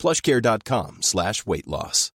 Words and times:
plushcare.com 0.00 0.98
slash 1.02 1.44
weight 1.46 1.66
loss. 1.66 2.10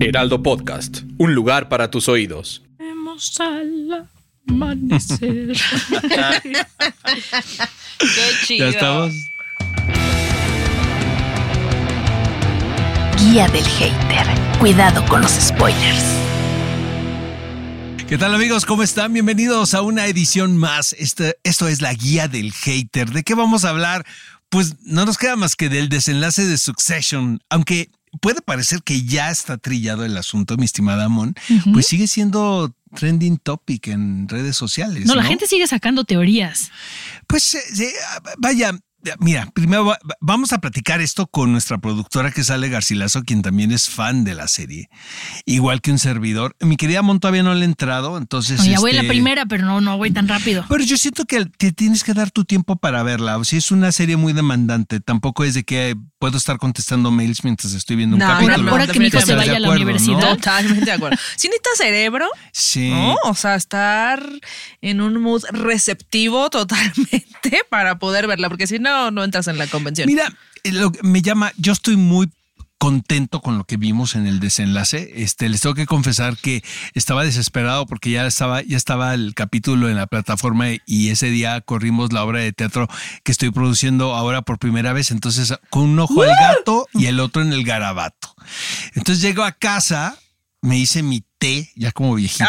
Heraldo 0.00 0.42
Podcast, 0.42 1.02
un 1.18 1.34
lugar 1.34 1.68
para 1.68 1.88
tus 1.90 2.08
oídos. 2.08 2.62
Vemos 2.76 3.38
al 3.40 4.08
amanecer. 4.48 5.52
Qué 7.98 8.30
chido. 8.44 8.70
Ya 8.70 8.70
estamos. 8.70 9.12
Guía 13.18 13.46
del 13.48 13.64
hater. 13.64 14.26
Cuidado 14.58 15.04
con 15.08 15.22
los 15.22 15.30
spoilers. 15.30 16.31
¿Qué 18.12 18.18
tal 18.18 18.34
amigos? 18.34 18.66
¿Cómo 18.66 18.82
están? 18.82 19.14
Bienvenidos 19.14 19.72
a 19.72 19.80
una 19.80 20.04
edición 20.04 20.58
más. 20.58 20.94
Este, 20.98 21.38
esto 21.44 21.66
es 21.66 21.80
la 21.80 21.94
guía 21.94 22.28
del 22.28 22.52
hater. 22.52 23.08
¿De 23.08 23.22
qué 23.22 23.34
vamos 23.34 23.64
a 23.64 23.70
hablar? 23.70 24.04
Pues 24.50 24.74
no 24.82 25.06
nos 25.06 25.16
queda 25.16 25.34
más 25.34 25.56
que 25.56 25.70
del 25.70 25.88
desenlace 25.88 26.44
de 26.44 26.58
Succession, 26.58 27.40
aunque 27.48 27.88
puede 28.20 28.42
parecer 28.42 28.82
que 28.82 29.02
ya 29.04 29.30
está 29.30 29.56
trillado 29.56 30.04
el 30.04 30.14
asunto, 30.18 30.58
mi 30.58 30.66
estimada 30.66 31.04
Amon, 31.04 31.34
pues 31.72 31.86
sigue 31.86 32.06
siendo 32.06 32.74
trending 32.94 33.38
topic 33.38 33.88
en 33.88 34.28
redes 34.28 34.58
sociales. 34.58 35.06
No, 35.06 35.14
No, 35.14 35.22
la 35.22 35.26
gente 35.26 35.46
sigue 35.46 35.66
sacando 35.66 36.04
teorías. 36.04 36.70
Pues 37.26 37.54
eh, 37.54 37.62
eh, 37.80 37.92
vaya, 38.36 38.78
mira, 39.18 39.48
primero 39.54 39.86
va- 39.86 39.98
vamos 40.20 40.52
a 40.52 40.58
platicar 40.58 41.00
esto 41.00 41.26
con 41.26 41.52
nuestra 41.52 41.78
productora 41.78 42.30
que 42.30 42.44
sale 42.44 42.68
Garcilaso, 42.68 43.22
quien 43.22 43.42
también 43.42 43.72
es 43.72 43.88
fan 43.88 44.24
de 44.24 44.34
la 44.34 44.48
serie, 44.48 44.88
igual 45.46 45.80
que 45.80 45.90
un 45.90 45.98
servidor. 45.98 46.56
Mi 46.60 46.76
querida 46.76 47.02
Mon 47.02 47.20
todavía 47.20 47.42
no 47.42 47.54
le 47.54 47.62
ha 47.62 47.64
entrado, 47.64 48.18
entonces... 48.18 48.60
No, 48.60 48.66
ya 48.66 48.80
voy 48.80 48.92
a 48.92 48.94
la 48.94 49.00
este, 49.02 49.12
primera, 49.12 49.46
pero 49.46 49.64
no, 49.64 49.80
no 49.80 49.96
voy 49.96 50.10
tan 50.10 50.28
rápido. 50.28 50.64
Pero 50.68 50.84
yo 50.84 50.96
siento 50.96 51.24
que 51.24 51.46
te 51.46 51.72
tienes 51.72 52.04
que 52.04 52.14
dar 52.14 52.30
tu 52.30 52.44
tiempo 52.44 52.76
para 52.76 53.02
verla. 53.02 53.38
O 53.38 53.44
sea, 53.44 53.58
es 53.58 53.70
una 53.70 53.92
serie 53.92 54.16
muy 54.16 54.32
demandante. 54.32 55.00
Tampoco 55.00 55.44
es 55.44 55.54
de 55.54 55.64
que 55.64 55.96
puedo 56.22 56.38
estar 56.38 56.56
contestando 56.56 57.10
mails 57.10 57.42
mientras 57.42 57.72
estoy 57.74 57.96
viendo 57.96 58.14
un 58.14 58.20
No, 58.20 58.28
capítulo. 58.28 58.54
ahora- 58.54 58.70
ahora 58.70 58.86
que 58.86 59.00
mi 59.00 59.06
hijo 59.06 59.16
se 59.18 59.22
¿Estás 59.24 59.28
de 59.28 59.34
vaya 59.34 59.56
a 59.56 59.58
la 59.58 59.66
acuerdo, 59.66 59.84
no? 59.84 59.90
universidad. 59.90 60.34
Totalmente 60.36 60.84
de 60.84 60.92
acuerdo. 60.92 61.18
Si 61.34 61.48
necesitas 61.48 61.78
cerebro, 61.78 62.28
Sí. 62.52 62.90
¿no? 62.90 63.16
O 63.24 63.34
sea, 63.34 63.56
estar 63.56 64.22
en 64.82 65.00
un 65.00 65.20
mood 65.20 65.42
receptivo 65.50 66.48
totalmente 66.48 67.58
para 67.70 67.98
poder 67.98 68.28
verla, 68.28 68.48
porque 68.48 68.68
si 68.68 68.78
no, 68.78 69.10
no 69.10 69.24
entras 69.24 69.48
en 69.48 69.58
la 69.58 69.66
convención. 69.66 70.06
Mira, 70.06 70.32
eh, 70.62 70.70
lo 70.70 70.92
que 70.92 71.00
me 71.02 71.22
llama, 71.22 71.52
yo 71.56 71.72
estoy 71.72 71.96
muy 71.96 72.30
contento 72.82 73.40
con 73.42 73.58
lo 73.58 73.64
que 73.64 73.76
vimos 73.76 74.16
en 74.16 74.26
el 74.26 74.40
desenlace. 74.40 75.12
Este, 75.22 75.48
les 75.48 75.60
tengo 75.60 75.76
que 75.76 75.86
confesar 75.86 76.36
que 76.36 76.64
estaba 76.94 77.22
desesperado 77.22 77.86
porque 77.86 78.10
ya 78.10 78.26
estaba, 78.26 78.60
ya 78.60 78.76
estaba 78.76 79.14
el 79.14 79.34
capítulo 79.36 79.88
en 79.88 79.94
la 79.94 80.08
plataforma 80.08 80.66
y 80.84 81.10
ese 81.10 81.30
día 81.30 81.60
corrimos 81.60 82.12
la 82.12 82.24
obra 82.24 82.40
de 82.40 82.52
teatro 82.52 82.88
que 83.22 83.30
estoy 83.30 83.52
produciendo 83.52 84.16
ahora 84.16 84.42
por 84.42 84.58
primera 84.58 84.92
vez. 84.92 85.12
Entonces, 85.12 85.54
con 85.70 85.84
un 85.84 86.00
ojo 86.00 86.22
al 86.22 86.30
gato 86.30 86.88
y 86.92 87.06
el 87.06 87.20
otro 87.20 87.42
en 87.42 87.52
el 87.52 87.62
garabato. 87.62 88.34
Entonces 88.94 89.22
llego 89.22 89.44
a 89.44 89.52
casa, 89.52 90.18
me 90.60 90.76
hice 90.76 91.04
mi 91.04 91.22
té, 91.42 91.70
ya 91.74 91.90
como 91.92 92.14
viejito. 92.14 92.44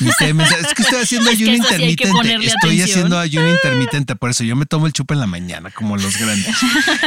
Me- 0.00 0.10
es 0.10 0.74
que 0.74 0.82
estoy 0.82 1.02
haciendo 1.02 1.30
ayuno 1.30 1.50
que 1.50 1.56
intermitente. 1.56 2.46
Estoy 2.46 2.70
atención. 2.70 2.88
haciendo 2.88 3.18
ayuno 3.18 3.50
intermitente, 3.50 4.16
por 4.16 4.30
eso 4.30 4.44
yo 4.44 4.54
me 4.56 4.64
tomo 4.64 4.86
el 4.86 4.92
chupa 4.92 5.14
en 5.14 5.20
la 5.20 5.26
mañana, 5.26 5.70
como 5.70 5.96
los 5.96 6.16
grandes. 6.16 6.54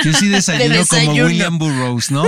Yo 0.03 0.13
sí 0.13 0.27
desayuno, 0.29 0.85
como 0.87 0.99
desayuno. 1.01 1.25
William 1.27 1.57
Burroughs, 1.57 2.11
¿no? 2.11 2.25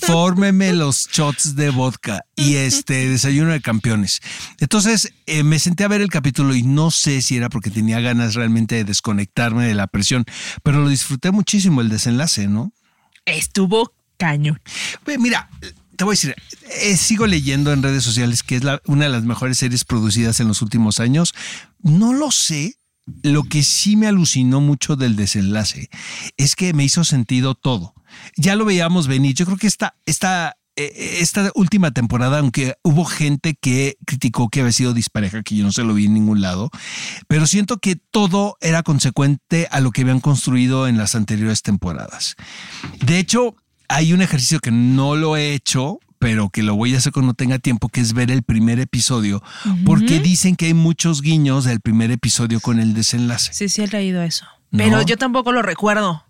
Fórmeme 0.00 0.72
los 0.72 1.08
shots 1.12 1.56
de 1.56 1.70
vodka 1.70 2.20
y 2.36 2.54
este 2.56 3.08
desayuno 3.08 3.50
de 3.52 3.60
campeones. 3.60 4.20
Entonces 4.60 5.12
eh, 5.26 5.42
me 5.42 5.58
senté 5.58 5.84
a 5.84 5.88
ver 5.88 6.00
el 6.00 6.08
capítulo 6.08 6.54
y 6.54 6.62
no 6.62 6.90
sé 6.90 7.20
si 7.22 7.36
era 7.36 7.48
porque 7.48 7.70
tenía 7.70 8.00
ganas 8.00 8.34
realmente 8.34 8.76
de 8.76 8.84
desconectarme 8.84 9.66
de 9.66 9.74
la 9.74 9.86
presión, 9.88 10.24
pero 10.62 10.80
lo 10.80 10.88
disfruté 10.88 11.30
muchísimo 11.32 11.80
el 11.80 11.88
desenlace, 11.88 12.46
¿no? 12.46 12.72
Estuvo 13.26 13.92
cañón. 14.16 14.60
Pues 15.04 15.18
mira, 15.18 15.48
te 15.98 16.04
voy 16.04 16.12
a 16.12 16.14
decir, 16.14 16.36
eh, 16.80 16.96
sigo 16.96 17.26
leyendo 17.26 17.72
en 17.72 17.82
redes 17.82 18.04
sociales 18.04 18.44
que 18.44 18.56
es 18.56 18.62
una 18.86 19.06
de 19.06 19.10
las 19.10 19.24
mejores 19.24 19.58
series 19.58 19.84
producidas 19.84 20.38
en 20.38 20.46
los 20.46 20.62
últimos 20.62 21.00
años. 21.00 21.34
No 21.82 22.14
lo 22.14 22.30
sé. 22.30 22.76
Lo 23.22 23.42
que 23.42 23.62
sí 23.62 23.96
me 23.96 24.06
alucinó 24.06 24.60
mucho 24.60 24.94
del 24.94 25.16
desenlace 25.16 25.88
es 26.36 26.54
que 26.56 26.72
me 26.72 26.84
hizo 26.84 27.04
sentido 27.04 27.54
todo. 27.54 27.94
Ya 28.36 28.54
lo 28.54 28.64
veíamos 28.64 29.08
venir. 29.08 29.34
Yo 29.34 29.46
creo 29.46 29.56
que 29.56 29.66
esta, 29.66 29.96
esta, 30.04 30.58
eh, 30.76 31.16
esta 31.20 31.50
última 31.54 31.90
temporada, 31.90 32.38
aunque 32.38 32.74
hubo 32.84 33.04
gente 33.04 33.56
que 33.60 33.96
criticó 34.06 34.50
que 34.50 34.60
había 34.60 34.72
sido 34.72 34.92
dispareja, 34.92 35.42
que 35.42 35.56
yo 35.56 35.64
no 35.64 35.72
se 35.72 35.84
lo 35.84 35.94
vi 35.94 36.04
en 36.04 36.14
ningún 36.14 36.42
lado, 36.42 36.70
pero 37.28 37.46
siento 37.46 37.78
que 37.78 37.96
todo 37.96 38.56
era 38.60 38.82
consecuente 38.82 39.66
a 39.70 39.80
lo 39.80 39.90
que 39.90 40.02
habían 40.02 40.20
construido 40.20 40.86
en 40.86 40.98
las 40.98 41.14
anteriores 41.14 41.62
temporadas. 41.62 42.36
De 43.00 43.18
hecho, 43.18 43.56
hay 43.88 44.12
un 44.12 44.22
ejercicio 44.22 44.60
que 44.60 44.70
no 44.70 45.16
lo 45.16 45.36
he 45.36 45.54
hecho, 45.54 45.98
pero 46.18 46.50
que 46.50 46.62
lo 46.62 46.74
voy 46.74 46.94
a 46.94 46.98
hacer 46.98 47.12
cuando 47.12 47.34
tenga 47.34 47.58
tiempo, 47.58 47.88
que 47.88 48.00
es 48.00 48.12
ver 48.12 48.30
el 48.30 48.42
primer 48.42 48.80
episodio, 48.80 49.42
porque 49.84 50.20
dicen 50.20 50.56
que 50.56 50.66
hay 50.66 50.74
muchos 50.74 51.22
guiños 51.22 51.64
del 51.64 51.80
primer 51.80 52.10
episodio 52.10 52.60
con 52.60 52.80
el 52.80 52.94
desenlace. 52.94 53.52
Sí, 53.52 53.68
sí 53.68 53.82
he 53.82 53.88
leído 53.88 54.22
eso. 54.22 54.46
No. 54.70 54.84
Pero 54.84 55.02
yo 55.02 55.16
tampoco 55.16 55.52
lo 55.52 55.62
recuerdo. 55.62 56.24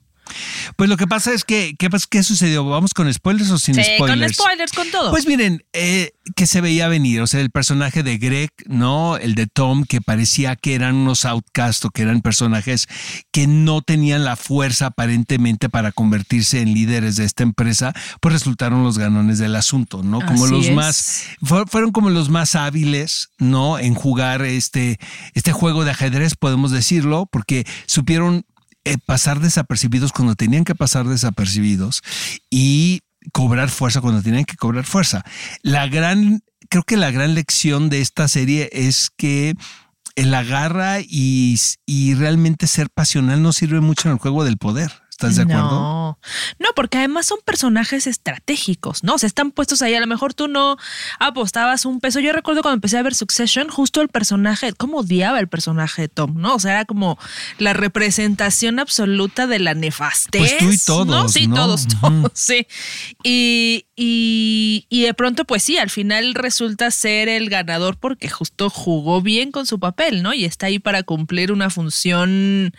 Pues 0.76 0.88
lo 0.90 0.96
que 0.96 1.06
pasa 1.06 1.32
es 1.32 1.44
que, 1.44 1.74
¿qué, 1.78 1.88
qué 2.10 2.22
sucedió? 2.22 2.64
¿Vamos 2.64 2.94
con 2.94 3.12
spoilers 3.12 3.50
o 3.50 3.58
sin 3.58 3.74
Sí, 3.74 3.82
spoilers? 3.96 4.36
con 4.36 4.46
spoilers, 4.46 4.72
con 4.72 4.90
todo. 4.90 5.10
Pues 5.10 5.26
miren, 5.26 5.64
eh, 5.72 6.12
que 6.36 6.46
se 6.46 6.60
veía 6.60 6.88
venir, 6.88 7.20
o 7.20 7.26
sea, 7.26 7.40
el 7.40 7.50
personaje 7.50 8.02
de 8.02 8.18
Greg, 8.18 8.50
¿no? 8.66 9.16
El 9.16 9.34
de 9.34 9.46
Tom, 9.46 9.84
que 9.84 10.00
parecía 10.00 10.56
que 10.56 10.74
eran 10.74 10.94
unos 10.96 11.24
outcasts 11.24 11.84
o 11.84 11.90
que 11.90 12.02
eran 12.02 12.20
personajes 12.20 12.86
que 13.32 13.46
no 13.46 13.82
tenían 13.82 14.24
la 14.24 14.36
fuerza 14.36 14.86
aparentemente 14.86 15.68
para 15.68 15.92
convertirse 15.92 16.60
en 16.60 16.74
líderes 16.74 17.16
de 17.16 17.24
esta 17.24 17.42
empresa, 17.42 17.92
pues 18.20 18.32
resultaron 18.34 18.84
los 18.84 18.98
ganones 18.98 19.38
del 19.38 19.56
asunto, 19.56 20.02
¿no? 20.02 20.20
Como 20.20 20.44
Así 20.44 20.54
los 20.54 20.66
es. 20.66 20.74
más, 20.74 21.22
fue- 21.42 21.64
fueron 21.66 21.92
como 21.92 22.10
los 22.10 22.28
más 22.28 22.54
hábiles, 22.54 23.30
¿no? 23.38 23.78
En 23.78 23.94
jugar 23.94 24.42
este, 24.42 24.98
este 25.34 25.52
juego 25.52 25.84
de 25.84 25.92
ajedrez, 25.92 26.34
podemos 26.34 26.70
decirlo, 26.70 27.26
porque 27.30 27.66
supieron 27.86 28.44
pasar 28.96 29.40
desapercibidos 29.40 30.12
cuando 30.12 30.34
tenían 30.34 30.64
que 30.64 30.74
pasar 30.74 31.06
desapercibidos 31.06 32.02
y 32.48 33.02
cobrar 33.32 33.68
fuerza 33.68 34.00
cuando 34.00 34.22
tenían 34.22 34.44
que 34.44 34.56
cobrar 34.56 34.84
fuerza. 34.84 35.22
La 35.62 35.86
gran, 35.86 36.42
creo 36.70 36.84
que 36.84 36.96
la 36.96 37.10
gran 37.10 37.34
lección 37.34 37.90
de 37.90 38.00
esta 38.00 38.28
serie 38.28 38.70
es 38.72 39.10
que 39.16 39.54
el 40.16 40.34
agarra 40.34 41.00
y, 41.00 41.58
y 41.86 42.14
realmente 42.14 42.66
ser 42.66 42.88
pasional 42.90 43.42
no 43.42 43.52
sirve 43.52 43.80
mucho 43.80 44.08
en 44.08 44.14
el 44.14 44.18
juego 44.18 44.44
del 44.44 44.56
poder. 44.56 44.92
¿Estás 45.18 45.34
de 45.34 45.42
acuerdo? 45.42 45.70
No, 45.70 46.18
no, 46.60 46.68
porque 46.76 46.98
además 46.98 47.26
son 47.26 47.40
personajes 47.44 48.06
estratégicos, 48.06 49.02
¿no? 49.02 49.14
O 49.14 49.18
sea, 49.18 49.26
están 49.26 49.50
puestos 49.50 49.82
ahí. 49.82 49.92
A 49.94 50.00
lo 50.00 50.06
mejor 50.06 50.32
tú 50.32 50.46
no 50.46 50.76
apostabas 51.18 51.86
un 51.86 51.98
peso. 51.98 52.20
Yo 52.20 52.32
recuerdo 52.32 52.62
cuando 52.62 52.76
empecé 52.76 52.98
a 52.98 53.02
ver 53.02 53.16
Succession, 53.16 53.68
justo 53.68 54.00
el 54.00 54.10
personaje, 54.10 54.72
cómo 54.74 54.98
odiaba 54.98 55.40
el 55.40 55.48
personaje 55.48 56.02
de 56.02 56.08
Tom, 56.08 56.36
¿no? 56.36 56.54
O 56.54 56.60
sea, 56.60 56.70
era 56.70 56.84
como 56.84 57.18
la 57.58 57.72
representación 57.72 58.78
absoluta 58.78 59.48
de 59.48 59.58
la 59.58 59.74
nefastez. 59.74 60.40
Pues 60.40 60.58
tú 60.58 60.70
y 60.70 60.78
todos, 60.78 61.06
¿no? 61.08 61.28
Sí, 61.28 61.48
¿no? 61.48 61.56
todos, 61.56 61.88
todos, 62.00 62.30
sí. 62.34 62.68
Y, 63.24 63.86
y, 63.96 64.86
y 64.88 65.02
de 65.02 65.14
pronto, 65.14 65.44
pues 65.46 65.64
sí, 65.64 65.78
al 65.78 65.90
final 65.90 66.34
resulta 66.34 66.92
ser 66.92 67.28
el 67.28 67.50
ganador 67.50 67.96
porque 67.98 68.28
justo 68.28 68.70
jugó 68.70 69.20
bien 69.20 69.50
con 69.50 69.66
su 69.66 69.80
papel, 69.80 70.22
¿no? 70.22 70.32
Y 70.32 70.44
está 70.44 70.66
ahí 70.66 70.78
para 70.78 71.02
cumplir 71.02 71.50
una 71.50 71.70
función. 71.70 72.72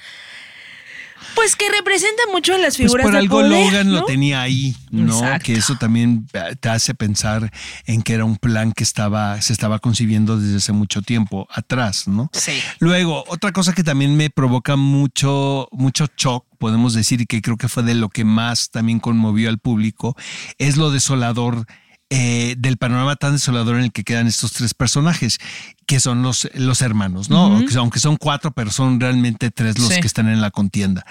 Pues 1.36 1.56
que 1.56 1.66
representa 1.70 2.24
mucho 2.32 2.54
a 2.54 2.58
las 2.58 2.78
Pues 2.78 2.88
figuras 2.88 3.04
por 3.04 3.14
de 3.14 3.20
algo 3.20 3.40
poder, 3.40 3.66
Logan 3.66 3.88
¿no? 3.88 4.00
lo 4.00 4.06
tenía 4.06 4.42
ahí, 4.42 4.76
¿no? 4.92 5.14
Exacto. 5.14 5.46
Que 5.46 5.54
eso 5.54 5.76
también 5.76 6.28
eh, 6.34 6.56
te 6.60 6.70
hace 6.70 6.94
pensar 6.94 7.52
en 7.86 8.02
que 8.02 8.14
era 8.14 8.26
un 8.26 8.38
plan 8.38 8.72
que 8.72 8.84
estaba, 8.84 9.42
se 9.42 9.54
estaba 9.54 9.80
concibiendo 9.80 10.38
desde 10.38 10.58
hace 10.58 10.72
mucho 10.72 11.02
tiempo 11.02 11.48
atrás, 11.52 12.08
¿no? 12.08 12.30
Sí. 12.34 12.60
Luego, 12.80 13.24
otra 13.28 13.52
cosa 13.52 13.74
que 13.74 13.84
también 13.84 14.16
me 14.16 14.30
provoca 14.30 14.76
mucho, 14.76 15.68
mucho 15.72 16.08
shock, 16.18 16.46
podemos 16.58 16.94
decir, 16.94 17.22
y 17.22 17.26
que 17.26 17.42
creo 17.42 17.58
que 17.58 17.68
fue 17.70 17.84
de 17.84 17.96
lo 17.96 18.10
que 18.10 18.26
más 18.26 18.70
también 18.70 19.00
conmovió 19.00 19.50
al 19.50 19.60
público, 19.60 20.16
es 20.58 20.78
lo 20.78 20.92
desolador 20.92 21.66
eh, 22.10 22.56
del 22.58 22.78
panorama 22.78 23.16
tan 23.16 23.34
desolador 23.34 23.76
en 23.76 23.84
el 23.84 23.92
que 23.92 24.04
quedan 24.04 24.26
estos 24.28 24.52
tres 24.54 24.74
personajes, 24.74 25.38
que 25.86 26.00
son 26.00 26.22
los, 26.24 26.50
los 26.56 26.82
hermanos, 26.82 27.30
¿no? 27.30 27.46
Aunque 27.46 27.72
son- 27.74 27.80
Aunque 27.82 28.00
son 28.00 28.18
cuatro, 28.18 28.52
pero 28.52 28.72
son 28.72 29.00
realmente 29.00 29.52
tres 29.52 29.78
los 29.80 29.90
Sí. 29.90 30.02
que 30.02 30.08
están 30.08 30.28
en 30.28 30.42
la 30.42 30.52
contienda. 30.52 31.06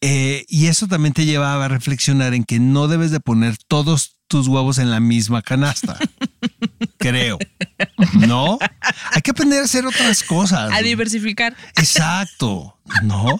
Eh, 0.00 0.44
y 0.48 0.66
eso 0.66 0.86
también 0.86 1.12
te 1.12 1.24
lleva 1.26 1.62
a 1.64 1.68
reflexionar 1.68 2.34
en 2.34 2.44
que 2.44 2.60
no 2.60 2.86
debes 2.88 3.10
de 3.10 3.20
poner 3.20 3.56
todos 3.68 4.16
tus 4.28 4.46
huevos 4.48 4.78
en 4.78 4.90
la 4.90 5.00
misma 5.00 5.42
canasta. 5.42 5.98
Creo. 6.98 7.38
¿No? 8.14 8.58
Hay 9.12 9.22
que 9.22 9.32
aprender 9.32 9.60
a 9.60 9.64
hacer 9.64 9.84
otras 9.86 10.22
cosas. 10.22 10.72
A 10.72 10.78
diversificar. 10.82 11.54
Exacto, 11.76 12.78
¿no? 13.02 13.38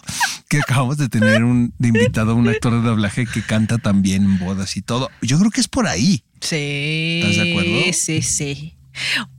Que 0.49 0.59
acabamos 0.59 0.97
de 0.97 1.09
tener 1.09 1.43
un 1.43 1.73
de 1.79 1.87
invitado 1.87 2.31
a 2.31 2.33
un 2.35 2.47
actor 2.47 2.73
de 2.73 2.81
doblaje 2.87 3.25
que 3.25 3.41
canta 3.41 3.77
también 3.77 4.23
en 4.23 4.37
bodas 4.39 4.77
y 4.77 4.81
todo. 4.81 5.09
Yo 5.21 5.39
creo 5.39 5.49
que 5.51 5.61
es 5.61 5.67
por 5.67 5.87
ahí. 5.87 6.23
Sí. 6.41 7.21
¿Estás 7.23 7.35
de 7.37 7.51
acuerdo? 7.51 7.93
Sí, 7.93 8.21
sí. 8.21 8.75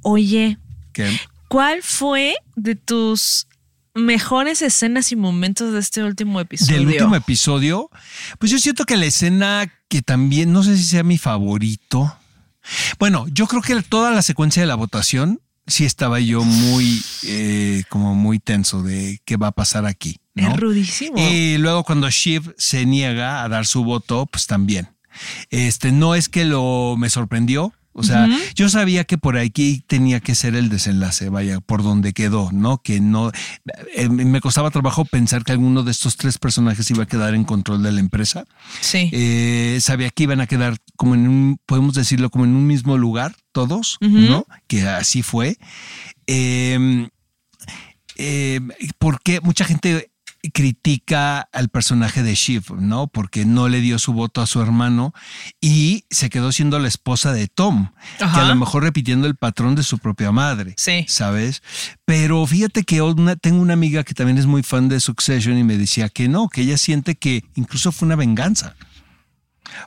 Oye, 0.02 0.58
Que 0.92 1.18
¿cuál 1.48 1.82
fue 1.82 2.36
de 2.56 2.74
tus 2.74 3.46
mejores 3.94 4.60
escenas 4.60 5.12
y 5.12 5.16
momentos 5.16 5.72
de 5.72 5.80
este 5.80 6.02
último 6.02 6.40
episodio? 6.40 6.78
del 6.78 6.86
último 6.86 7.16
episodio, 7.16 7.90
pues 8.38 8.52
yo 8.52 8.58
siento 8.58 8.84
que 8.84 8.96
la 8.96 9.06
escena 9.06 9.72
que 9.88 10.02
también, 10.02 10.52
no 10.52 10.62
sé 10.62 10.76
si 10.76 10.84
sea 10.84 11.02
mi 11.02 11.18
favorito. 11.18 12.14
Bueno, 12.98 13.26
yo 13.32 13.46
creo 13.46 13.62
que 13.62 13.80
toda 13.82 14.10
la 14.10 14.22
secuencia 14.22 14.62
de 14.62 14.66
la 14.66 14.74
votación 14.74 15.40
sí 15.66 15.84
estaba 15.84 16.20
yo 16.20 16.42
muy, 16.44 17.02
eh, 17.24 17.84
como 17.88 18.14
muy 18.14 18.38
tenso 18.38 18.82
de 18.82 19.20
qué 19.24 19.36
va 19.36 19.48
a 19.48 19.52
pasar 19.52 19.86
aquí. 19.86 20.18
¿no? 20.34 20.50
Es 20.50 20.56
rudísimo. 20.60 21.16
Y 21.16 21.56
luego 21.58 21.84
cuando 21.84 22.10
Shiv 22.10 22.54
se 22.58 22.84
niega 22.86 23.42
a 23.42 23.48
dar 23.48 23.66
su 23.66 23.84
voto, 23.84 24.26
pues 24.26 24.46
también. 24.46 24.88
Este 25.50 25.92
no 25.92 26.14
es 26.14 26.28
que 26.28 26.44
lo 26.44 26.96
me 26.98 27.10
sorprendió. 27.10 27.72
O 27.98 28.02
sea, 28.02 28.28
yo 28.54 28.68
sabía 28.68 29.04
que 29.04 29.16
por 29.16 29.38
aquí 29.38 29.82
tenía 29.86 30.20
que 30.20 30.34
ser 30.34 30.54
el 30.54 30.68
desenlace, 30.68 31.30
vaya, 31.30 31.60
por 31.60 31.82
donde 31.82 32.12
quedó, 32.12 32.50
¿no? 32.52 32.82
Que 32.82 33.00
no, 33.00 33.32
eh, 33.94 34.10
me 34.10 34.42
costaba 34.42 34.70
trabajo 34.70 35.06
pensar 35.06 35.44
que 35.44 35.52
alguno 35.52 35.82
de 35.82 35.92
estos 35.92 36.18
tres 36.18 36.36
personajes 36.36 36.90
iba 36.90 37.04
a 37.04 37.06
quedar 37.06 37.34
en 37.34 37.44
control 37.44 37.82
de 37.82 37.92
la 37.92 38.00
empresa. 38.00 38.44
sí. 38.82 39.08
Eh, 39.12 39.78
sabía 39.80 40.10
que 40.10 40.24
iban 40.24 40.42
a 40.42 40.46
quedar 40.46 40.76
como 40.96 41.14
en 41.14 41.26
un, 41.26 41.58
podemos 41.64 41.94
decirlo, 41.94 42.28
como 42.28 42.44
en 42.44 42.54
un 42.54 42.66
mismo 42.66 42.98
lugar, 42.98 43.34
todos. 43.52 43.96
¿no? 44.02 44.44
Que 44.66 44.86
así 44.86 45.22
fue. 45.22 45.56
Eh, 46.26 47.08
eh, 48.18 48.60
porque 48.98 49.40
mucha 49.40 49.64
gente 49.64 50.10
critica 50.52 51.40
al 51.52 51.68
personaje 51.68 52.22
de 52.22 52.34
Shiv, 52.34 52.74
¿no? 52.78 53.06
Porque 53.06 53.44
no 53.44 53.68
le 53.68 53.80
dio 53.80 53.98
su 53.98 54.12
voto 54.12 54.40
a 54.40 54.46
su 54.46 54.60
hermano 54.60 55.12
y 55.60 56.04
se 56.10 56.30
quedó 56.30 56.52
siendo 56.52 56.78
la 56.78 56.88
esposa 56.88 57.32
de 57.32 57.48
Tom, 57.48 57.90
que 58.18 58.24
a 58.24 58.44
lo 58.48 58.54
mejor 58.56 58.82
repitiendo 58.82 59.26
el 59.26 59.36
patrón 59.36 59.74
de 59.74 59.82
su 59.82 59.98
propia 59.98 60.32
madre. 60.32 60.74
Sí. 60.76 61.04
¿Sabes? 61.08 61.62
Pero 62.04 62.46
fíjate 62.46 62.84
que 62.84 63.02
una- 63.02 63.36
tengo 63.36 63.60
una 63.60 63.74
amiga 63.74 64.04
que 64.04 64.14
también 64.14 64.38
es 64.38 64.46
muy 64.46 64.62
fan 64.62 64.88
de 64.88 65.00
Succession 65.00 65.56
y 65.58 65.64
me 65.64 65.78
decía 65.78 66.08
que 66.08 66.28
no, 66.28 66.48
que 66.48 66.62
ella 66.62 66.78
siente 66.78 67.14
que 67.16 67.44
incluso 67.54 67.92
fue 67.92 68.06
una 68.06 68.16
venganza. 68.16 68.74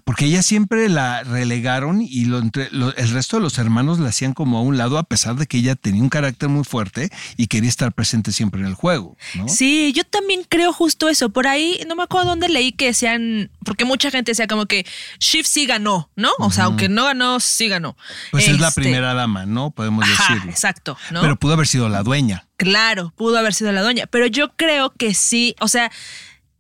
Porque 0.04 0.26
ella 0.26 0.42
siempre 0.44 0.90
la 0.90 1.24
relegaron 1.24 2.02
y 2.02 2.26
lo 2.26 2.40
entre- 2.40 2.70
lo- 2.72 2.96
el 2.96 3.10
resto 3.12 3.38
de 3.38 3.44
los 3.44 3.58
hermanos 3.58 4.00
la 4.00 4.10
hacían 4.10 4.34
como 4.34 4.58
a 4.58 4.62
un 4.62 4.78
lado, 4.78 4.98
a 4.98 5.04
pesar 5.04 5.36
de 5.36 5.48
que 5.48 5.58
ella 5.58 5.76
tenía 5.76 6.02
un 6.02 6.10
carácter 6.10 6.50
muy 6.50 6.64
fuerte 6.64 7.10
y 7.38 7.48
quería 7.48 7.70
estar 7.70 7.92
presente 7.94 8.32
siempre 8.32 8.62
en 8.62 8.68
el 8.68 8.74
juego. 8.76 9.18
¿no? 9.36 9.48
Sí, 9.48 9.94
yo 9.96 10.04
también 10.04 10.42
creo 10.48 10.74
justo 10.74 11.10
eso. 11.10 11.30
Por 11.30 11.48
ahí, 11.48 11.80
no 11.88 11.96
me 11.96 12.04
acuerdo 12.04 12.30
dónde 12.30 12.50
leí 12.50 12.72
que 12.72 12.86
decían, 12.88 13.52
porque 13.66 13.86
mucha 13.86 14.12
gente 14.12 14.32
decía 14.32 14.48
como 14.48 14.66
que 14.66 14.86
Shiv 15.20 15.46
sí 15.46 15.66
ganó, 15.66 16.10
¿no? 16.16 16.30
O 16.40 16.52
sea, 16.52 16.66
aunque 16.66 16.90
no 16.90 17.06
ganó, 17.06 17.40
sí 17.40 17.68
ganó. 17.68 17.96
Pues 18.32 18.48
es 18.48 18.60
la 18.60 18.70
Este, 18.70 18.82
primera 18.82 19.14
dama, 19.14 19.46
¿no? 19.46 19.72
Podemos 19.72 20.04
Ajá, 20.06 20.34
decirlo. 20.34 20.52
exacto, 20.52 20.98
¿no? 21.12 21.22
Pero 21.22 21.36
pudo 21.38 21.54
haber 21.54 21.68
sido 21.68 21.90
la 21.90 22.04
dueña. 22.04 22.46
Claro, 22.58 23.14
pudo 23.16 23.38
haber 23.38 23.54
sido 23.54 23.72
la 23.72 23.82
doña, 23.82 24.06
pero 24.08 24.28
yo 24.28 24.52
creo 24.58 24.92
que 24.92 25.14
sí, 25.14 25.56
o 25.62 25.70
sea, 25.70 25.90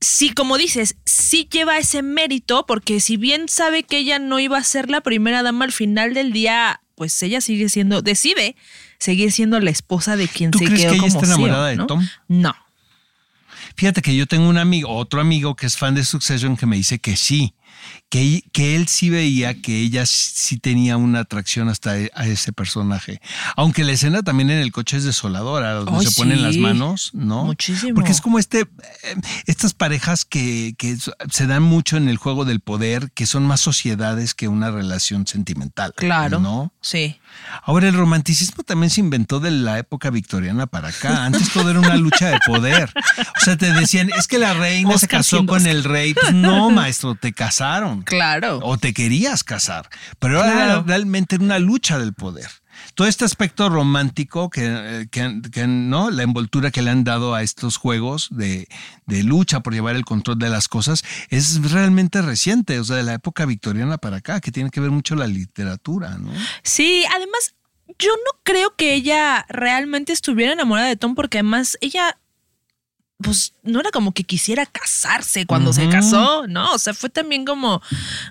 sí, 0.01 0.31
como 0.31 0.57
dices, 0.57 0.96
sí 1.06 1.48
lleva 1.51 1.78
ese 1.78 2.01
mérito, 2.01 2.66
porque 2.66 3.00
si 3.00 3.18
bien 3.18 3.50
sabe 3.50 3.84
que 3.84 3.98
ella 3.98 4.19
no 4.19 4.40
iba 4.40 4.57
a 4.57 4.63
ser 4.63 4.90
la 4.90 5.01
primera 5.01 5.44
dama 5.44 5.66
al 5.66 5.72
final 5.72 6.13
del 6.13 6.31
día, 6.31 6.81
pues 6.96 7.22
ella 7.24 7.42
sigue 7.42 7.69
siendo, 7.69 8.01
decide 8.01 8.56
seguir 8.98 9.31
siendo 9.31 9.60
la 9.60 9.69
esposa 9.69 10.18
de 10.18 10.28
quien 10.28 10.51
¿Tú 10.51 10.60
se 10.60 10.66
crees 10.66 10.81
quedó 10.81 10.92
que 10.92 10.98
ella 10.98 11.07
como 11.10 11.22
está 11.22 11.34
enamorada 11.34 11.69
CEO, 11.69 11.72
de 11.72 11.75
¿no? 11.78 11.88
Tom? 11.88 12.07
No. 12.28 12.56
Fíjate 13.75 14.01
que 14.01 14.16
yo 14.16 14.25
tengo 14.28 14.50
un 14.50 14.57
amigo, 14.57 14.90
otro 14.90 15.22
amigo 15.22 15.56
que 15.56 15.66
es 15.66 15.78
fan 15.78 15.96
de 15.96 16.04
Succession 16.04 16.57
que 16.57 16.66
me 16.66 16.75
dice 16.75 17.00
que 17.00 17.16
sí, 17.16 17.54
que, 18.10 18.44
que 18.52 18.76
él 18.76 18.88
sí 18.88 19.10
veía 19.12 19.62
que 19.62 19.78
ella 19.82 20.06
sí 20.06 20.58
tenía 20.58 20.98
una 20.98 21.20
atracción 21.20 21.70
hasta 21.70 21.98
e- 22.00 22.12
a 22.16 22.26
ese 22.26 22.52
personaje. 22.52 23.22
Aunque 23.56 23.84
la 23.84 23.92
escena 23.92 24.24
también 24.24 24.50
en 24.50 24.58
el 24.60 24.72
coche 24.72 24.98
es 24.98 25.04
desoladora, 25.04 25.74
donde 25.74 26.06
se 26.08 26.16
ponen 26.16 26.42
las 26.42 26.58
manos, 26.58 27.12
¿no? 27.14 27.46
Muchísimo. 27.46 27.94
Porque 27.94 28.12
es 28.12 28.20
como 28.22 28.40
este, 28.40 28.62
eh, 28.62 28.68
estas 29.46 29.74
parejas 29.74 30.26
que, 30.26 30.74
que 30.78 30.98
se 31.30 31.46
dan 31.48 31.62
mucho 31.64 31.98
en 31.98 32.10
el 32.10 32.18
juego 32.18 32.46
del 32.46 32.62
poder, 32.62 33.12
que 33.12 33.28
son 33.28 33.46
más 33.46 33.62
sociedades 33.62 34.34
que 34.34 34.48
una 34.48 34.72
relación 34.72 35.28
sentimental. 35.28 35.94
Claro. 35.96 36.40
¿No? 36.40 36.74
Sí. 36.82 37.20
Ahora, 37.64 37.88
el 37.90 37.94
romanticismo 37.94 38.64
también 38.64 38.90
se 38.90 39.02
inventó 39.02 39.40
de 39.40 39.52
la 39.52 39.78
época 39.78 40.10
victoriana 40.10 40.66
para 40.66 40.88
acá. 40.90 41.26
Antes 41.26 41.52
todo 41.54 41.70
era 41.70 41.80
una 41.80 41.96
lucha 41.96 42.30
de 42.30 42.40
poder. 42.48 42.92
O 43.40 43.46
sea, 43.46 43.56
te 43.56 43.72
decían, 43.72 44.10
es 44.18 44.28
que 44.28 44.40
la 44.40 44.56
reina 44.56 44.98
se 44.98 45.08
casó 45.08 45.46
con 45.46 45.58
Oscar. 45.58 45.72
el 45.72 45.84
rey. 45.84 46.16
Pues 46.16 46.34
no, 46.34 46.72
maestro, 46.72 47.14
te 47.14 47.34
casaron. 47.34 47.99
Claro. 48.06 48.60
O 48.63 48.78
te 48.78 48.94
querías 48.94 49.44
casar. 49.44 49.90
Pero 50.19 50.42
Claro. 50.42 50.60
era 50.60 50.81
realmente 50.81 51.36
una 51.38 51.60
lucha 51.60 51.98
del 52.00 52.13
poder. 52.13 52.48
Todo 52.96 53.07
este 53.07 53.25
aspecto 53.25 53.68
romántico 53.68 54.50
que, 54.50 54.62
eh, 54.66 55.07
que- 55.12 55.42
que, 55.51 55.68
no, 55.68 56.10
la 56.12 56.24
envoltura 56.24 56.72
que 56.72 56.81
le 56.81 56.90
han 56.92 57.04
dado 57.04 57.36
a 57.36 57.44
estos 57.44 57.75
juegos 57.75 58.30
de, 58.31 58.69
de 59.06 59.24
lucha 59.24 59.60
por 59.60 59.74
llevar 59.74 59.98
el 59.98 60.06
control 60.06 60.40
de 60.40 60.50
las 60.50 60.69
cosas 60.69 61.04
es 61.30 61.62
realmente 61.72 62.22
reciente, 62.22 62.80
o 62.80 62.84
sea, 62.86 62.96
de 62.96 63.04
la 63.04 63.13
época 63.16 63.46
victoriana 63.46 63.98
para 63.98 64.18
acá, 64.18 64.40
que 64.40 64.52
tiene 64.54 64.69
que 64.69 64.80
ver 64.80 64.92
mucho 64.92 65.16
la 65.16 65.28
literatura, 65.28 66.18
¿no? 66.19 66.31
Sí, 66.63 67.04
además, 67.13 67.54
yo 67.98 68.12
no 68.12 68.40
creo 68.44 68.74
que 68.78 68.94
ella 68.94 69.45
realmente 69.50 70.13
estuviera 70.13 70.54
enamorada 70.54 70.88
de 70.88 70.95
Tom, 70.95 71.16
porque 71.16 71.40
además 71.40 71.78
ella, 71.81 72.18
pues, 73.21 73.54
no 73.63 73.80
era 73.81 73.92
como 73.92 74.13
que 74.13 74.24
quisiera 74.24 74.66
casarse 74.66 75.45
cuando 75.45 75.74
se 75.74 75.89
casó, 75.89 76.48
¿no? 76.48 76.74
O 76.74 76.77
sea, 76.77 76.94
fue 76.94 77.10
también 77.10 77.44
como 77.44 77.81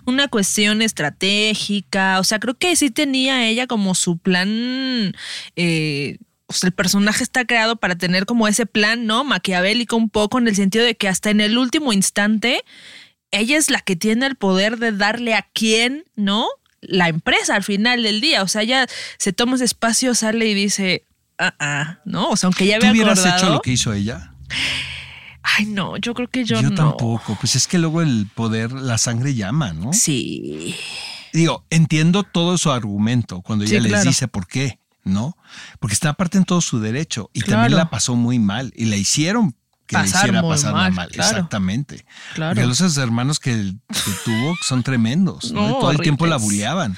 una 0.07 0.29
cuestión 0.29 0.81
estratégica. 0.81 2.19
O 2.21 2.25
sea, 2.25 2.39
creo 2.39 2.55
que 2.57 2.75
sí 2.77 2.91
tenía 2.91 3.47
ella 3.47 3.67
como 3.67 3.95
su 3.95 4.19
plan. 4.19 5.15
eh, 5.57 6.19
o 6.47 6.55
sea, 6.55 6.69
el 6.69 6.73
personaje 6.73 7.23
está 7.23 7.45
creado 7.45 7.77
para 7.77 7.97
tener 7.97 8.25
como 8.25 8.49
ese 8.49 8.65
plan, 8.65 9.05
¿no? 9.05 9.23
Maquiavélico 9.23 9.97
un 9.97 10.09
poco, 10.09 10.39
en 10.39 10.49
el 10.49 10.57
sentido 10.57 10.85
de 10.87 10.95
que 10.95 11.07
hasta 11.07 11.29
en 11.29 11.43
el 11.43 11.59
último 11.59 11.93
instante 11.93 12.65
ella 13.31 13.59
es 13.59 13.69
la 13.69 13.81
que 13.81 13.97
tiene 13.97 14.25
el 14.25 14.37
poder 14.37 14.79
de 14.79 14.93
darle 14.93 15.35
a 15.35 15.47
quién, 15.53 16.05
¿no? 16.17 16.49
La 16.81 17.09
empresa 17.09 17.55
al 17.55 17.65
final 17.65 18.03
del 18.03 18.23
día. 18.23 18.43
O 18.43 18.49
sea, 18.49 18.63
ella 18.63 18.87
se 19.19 19.35
toma 19.35 19.57
ese 19.57 19.67
espacio, 19.67 20.15
sale 20.15 20.47
y 20.47 20.55
dice, 20.55 21.05
ah, 21.39 21.55
ah, 21.59 21.99
¿no? 22.07 22.31
O 22.31 22.37
sea, 22.37 22.47
aunque 22.47 22.67
ya 22.67 22.79
¿Tú 22.79 22.87
había 22.87 23.03
hubieras 23.03 23.19
acordado. 23.19 23.37
hecho 23.45 23.53
lo 23.53 23.61
que 23.61 23.73
hizo 23.73 23.93
ella? 23.93 24.33
Ay, 25.43 25.67
no, 25.67 25.97
yo 25.97 26.15
creo 26.15 26.29
que 26.29 26.45
yo, 26.45 26.61
Yo, 26.61 26.71
no. 26.71 26.75
tampoco. 26.77 27.37
Pues 27.41 27.57
es 27.57 27.67
que 27.67 27.79
luego 27.79 28.03
el 28.03 28.27
poder, 28.35 28.73
la 28.73 28.99
sangre 28.99 29.35
llama, 29.35 29.73
¿no? 29.73 29.93
Sí. 29.93 30.75
Digo, 31.33 31.65
entiendo 31.71 32.23
todo 32.23 32.59
su 32.59 32.71
argumento 32.71 33.41
cuando 33.43 33.65
Sí, 33.67 33.73
ella 33.75 33.83
les 33.83 33.93
claro. 33.93 34.09
dice 34.11 34.29
por 34.29 34.47
qué, 34.47 34.79
¿no? 35.05 35.37
Porque 35.79 35.95
está 35.95 36.11
aparte 36.11 36.39
en 36.39 36.45
todo 36.45 36.61
su 36.61 36.81
derecho 36.81 37.31
y 37.33 37.41
Claro. 37.41 37.63
también 37.63 37.79
la 37.79 37.91
pasó 37.91 38.15
muy 38.15 38.39
mal 38.39 38.73
y 38.77 38.87
la 38.87 38.97
hicieron 38.97 39.55
que 39.87 39.97
le 39.97 40.03
Pasar 40.03 40.23
hiciera 40.25 40.43
muy 40.43 40.51
pasar 40.51 40.73
mal, 40.75 40.93
mal. 40.93 41.09
claro. 41.09 41.31
Exactamente. 41.31 42.05
Claro. 42.35 42.55
Porque 42.55 42.67
los 42.67 42.97
hermanos 42.99 43.41
que, 43.41 43.53
que 43.89 44.11
tuvo 44.25 44.55
son 44.67 44.83
tremendos, 44.83 45.51
¿no? 45.53 45.63
No, 45.63 45.69
Y 45.69 45.81
todo 45.81 45.91
el 45.93 45.99
tiempo 46.01 46.27
la 46.27 46.37
bulleaban. 46.37 46.97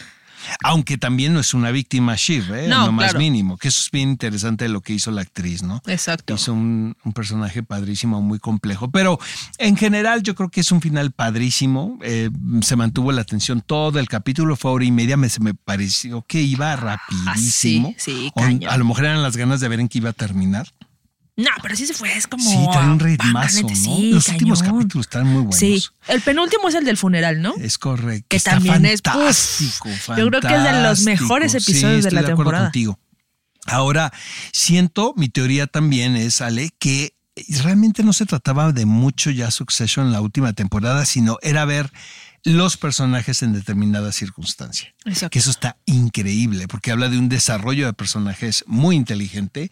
Aunque 0.62 0.98
también 0.98 1.32
no 1.34 1.40
es 1.40 1.54
una 1.54 1.70
víctima 1.70 2.14
Shiv, 2.16 2.52
¿eh? 2.54 2.68
No, 2.68 2.86
No, 2.86 2.92
más 2.92 3.06
claro. 3.10 3.18
mínimo. 3.20 3.56
Que 3.56 3.68
eso 3.68 3.80
es 3.80 3.90
bien 3.90 4.10
interesante 4.10 4.68
lo 4.68 4.80
que 4.80 4.92
hizo 4.92 5.10
la 5.10 5.22
actriz, 5.22 5.62
¿no? 5.62 5.80
Exacto. 5.86 6.34
Hizo 6.34 6.52
un, 6.52 6.96
un 7.04 7.12
personaje 7.12 7.62
padrísimo, 7.62 8.20
muy 8.20 8.38
complejo. 8.38 8.90
Pero 8.90 9.18
en 9.58 9.76
general 9.76 10.22
yo 10.22 10.34
creo 10.34 10.48
que 10.50 10.60
es 10.60 10.72
un 10.72 10.80
final 10.80 11.12
padrísimo. 11.12 11.98
Eh, 12.02 12.30
se 12.62 12.76
mantuvo 12.76 13.12
la 13.12 13.22
atención 13.22 13.60
todo 13.60 13.98
el 13.98 14.08
capítulo, 14.08 14.56
fue 14.56 14.70
hora 14.70 14.84
y 14.84 14.90
media. 14.92 15.16
Me, 15.16 15.28
se 15.28 15.40
me 15.40 15.54
pareció 15.54 16.22
que 16.26 16.40
iba 16.42 16.74
rapidísimo. 16.76 17.88
Ah, 17.90 18.00
sí, 18.00 18.30
sí, 18.32 18.32
O 18.34 18.68
a 18.70 18.76
lo 18.76 18.84
mejor 18.84 19.04
eran 19.04 19.22
las 19.22 19.36
ganas 19.36 19.60
de 19.60 19.68
ver 19.68 19.80
en 19.80 19.88
qué 19.88 19.98
iba 19.98 20.10
a 20.10 20.14
terminar. 20.14 20.68
No, 21.40 21.50
pero 21.62 21.74
sí 21.74 21.86
se 21.86 21.94
fue, 21.94 22.14
es 22.16 22.26
como. 22.26 22.44
Sí, 22.44 22.58
trae 22.70 22.84
un 22.84 23.00
ah, 23.00 23.04
ritmazo, 23.04 23.62
¿no? 23.62 23.74
sí, 23.74 24.10
Los 24.12 24.28
últimos 24.28 24.62
capítulos 24.62 25.06
están 25.06 25.26
muy 25.26 25.42
buenos. 25.42 25.56
Sí, 25.56 25.82
el 26.08 26.20
penúltimo 26.20 26.68
es 26.68 26.74
el 26.74 26.84
del 26.84 26.96
funeral, 26.96 27.40
¿no? 27.40 27.54
Es 27.56 27.78
correcto. 27.78 28.26
Que 28.28 28.36
Está 28.36 28.52
también 28.52 28.84
es, 28.84 29.00
fantástico, 29.02 29.88
yo 30.16 30.28
creo 30.28 30.40
que 30.40 30.54
es 30.54 30.64
de 30.64 30.82
los 30.82 31.02
mejores 31.02 31.54
episodios 31.54 32.04
Sí, 32.04 32.08
de 32.08 32.10
la 32.10 32.20
estoy 32.20 32.32
acuerdo 32.32 32.52
contigo. 32.52 32.98
Ahora, 33.66 34.12
siento, 34.52 35.14
mi 35.16 35.28
teoría 35.28 35.66
también 35.66 36.16
es, 36.16 36.40
Ale, 36.40 36.70
que 36.78 37.14
realmente 37.62 38.02
no 38.02 38.12
se 38.12 38.26
trataba 38.26 38.72
de 38.72 38.84
mucho 38.84 39.30
ya 39.30 39.50
Succession 39.50 40.06
en 40.06 40.12
la 40.12 40.20
última 40.20 40.52
temporada, 40.52 41.06
sino 41.06 41.38
era 41.42 41.64
ver 41.64 41.90
los 42.44 42.76
personajes 42.76 43.42
en 43.42 43.52
determinada 43.52 44.12
circunstancia. 44.12 44.94
Exacto. 45.04 45.30
Que 45.30 45.38
eso 45.38 45.50
está 45.50 45.76
increíble 45.86 46.68
porque 46.68 46.90
habla 46.90 47.08
de 47.08 47.18
un 47.18 47.28
desarrollo 47.28 47.86
de 47.86 47.92
personajes 47.92 48.64
muy 48.66 48.96
inteligente 48.96 49.70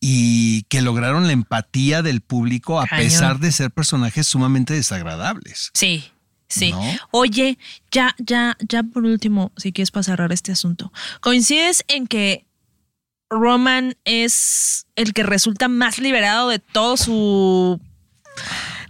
y 0.00 0.62
que 0.64 0.82
lograron 0.82 1.26
la 1.26 1.32
empatía 1.32 2.02
del 2.02 2.20
público 2.20 2.80
a 2.80 2.86
Cañón. 2.86 3.04
pesar 3.04 3.38
de 3.38 3.52
ser 3.52 3.70
personajes 3.70 4.26
sumamente 4.26 4.74
desagradables. 4.74 5.70
Sí, 5.74 6.04
sí. 6.48 6.70
¿No? 6.70 6.82
Oye, 7.10 7.58
ya, 7.90 8.14
ya, 8.18 8.56
ya 8.66 8.82
por 8.82 9.04
último, 9.04 9.52
si 9.56 9.72
quieres 9.72 9.90
para 9.90 10.04
cerrar 10.04 10.32
este 10.32 10.52
asunto, 10.52 10.92
¿coincides 11.20 11.84
en 11.88 12.06
que 12.06 12.46
Roman 13.28 13.96
es 14.04 14.86
el 14.94 15.12
que 15.12 15.22
resulta 15.22 15.68
más 15.68 15.98
liberado 15.98 16.48
de 16.48 16.58
todo 16.60 16.96
su 16.96 17.80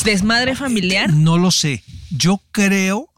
desmadre 0.05 0.55
familiar? 0.55 1.13
No 1.13 1.39
lo 1.39 1.51
sé. 1.51 1.83
Yo 2.11 2.41
creo, 2.53 3.13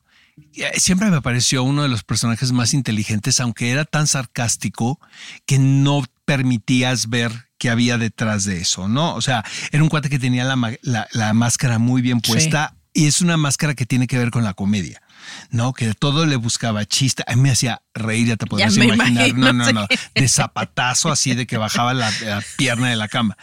siempre 0.76 1.10
me 1.10 1.20
pareció 1.22 1.62
uno 1.62 1.82
de 1.82 1.88
los 1.88 2.04
personajes 2.04 2.52
más 2.52 2.74
inteligentes, 2.74 3.40
aunque 3.40 3.70
era 3.70 3.84
tan 3.84 4.06
sarcástico 4.06 5.00
que 5.46 5.58
no 5.58 6.04
permitías 6.24 7.08
ver 7.08 7.32
qué 7.58 7.70
había 7.70 7.98
detrás 7.98 8.44
de 8.44 8.60
eso, 8.60 8.88
¿no? 8.88 9.14
O 9.14 9.20
sea, 9.20 9.44
era 9.72 9.82
un 9.82 9.88
cuate 9.88 10.08
que 10.10 10.18
tenía 10.18 10.44
la, 10.44 10.56
la- 10.82 11.08
la 11.12 11.32
máscara 11.32 11.78
muy 11.78 12.02
bien 12.02 12.20
puesta 12.20 12.74
y 12.92 13.06
es 13.06 13.20
una 13.20 13.36
máscara 13.36 13.74
que 13.74 13.86
tiene 13.86 14.06
que 14.06 14.18
ver 14.18 14.30
con 14.30 14.44
la 14.44 14.54
comedia. 14.54 15.02
No, 15.50 15.72
que 15.74 15.92
todo 15.94 16.24
le 16.26 16.36
buscaba 16.36 16.86
chiste. 16.86 17.22
A 17.26 17.34
mí 17.36 17.42
me 17.42 17.50
hacía 17.50 17.82
reír, 17.92 18.28
ya 18.28 18.36
te 18.36 18.46
podrás 18.46 18.76
me 18.76 18.86
imaginar. 18.86 19.28
imagino, 19.28 19.52
no, 19.52 19.64
no, 19.64 19.72
no. 19.82 19.86
De 20.14 20.28
zapatazo, 20.28 21.10
así 21.10 21.34
de 21.34 21.46
que 21.46 21.58
bajaba 21.58 21.92
la, 21.92 22.10
la 22.24 22.42
pierna 22.56 22.88
de 22.88 22.96
la 22.96 23.08
cama. 23.08 23.36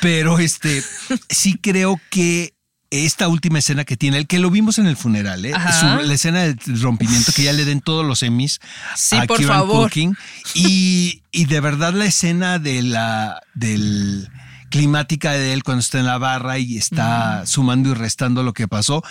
Pero 0.00 0.38
este, 0.38 0.82
sí 1.28 1.58
creo 1.60 2.00
que 2.10 2.54
esta 3.04 3.28
última 3.28 3.58
escena 3.58 3.84
que 3.84 3.96
tiene, 3.96 4.16
el 4.16 4.26
que 4.26 4.38
lo 4.38 4.50
vimos 4.50 4.78
en 4.78 4.86
el 4.86 4.96
funeral, 4.96 5.44
¿eh? 5.44 5.52
Su- 5.80 6.06
la 6.06 6.14
escena 6.14 6.42
del 6.44 6.58
rompimiento, 6.80 7.32
que 7.32 7.42
ya 7.42 7.52
le 7.52 7.64
den 7.64 7.80
todos 7.80 8.06
los 8.06 8.22
Emmys 8.22 8.60
Sí, 8.94 9.16
a 9.16 9.24
por 9.26 9.36
Kieran 9.38 9.58
favor. 9.58 9.82
Culkin. 9.82 10.16
Y, 10.54 11.22
y 11.32 11.44
de 11.44 11.60
verdad 11.60 11.92
la 11.92 12.06
escena 12.06 12.58
de 12.58 12.82
la 12.82 13.40
del 13.54 14.28
climática 14.70 15.32
de 15.32 15.52
él 15.52 15.62
cuando 15.62 15.80
está 15.80 15.98
en 16.00 16.06
la 16.06 16.18
barra 16.18 16.58
y 16.58 16.76
está 16.76 17.42
Mm. 17.42 17.46
sumando 17.46 17.90
y 17.90 17.94
restando 17.94 18.42
lo 18.42 18.52
que 18.52 18.66
pasó. 18.68 19.02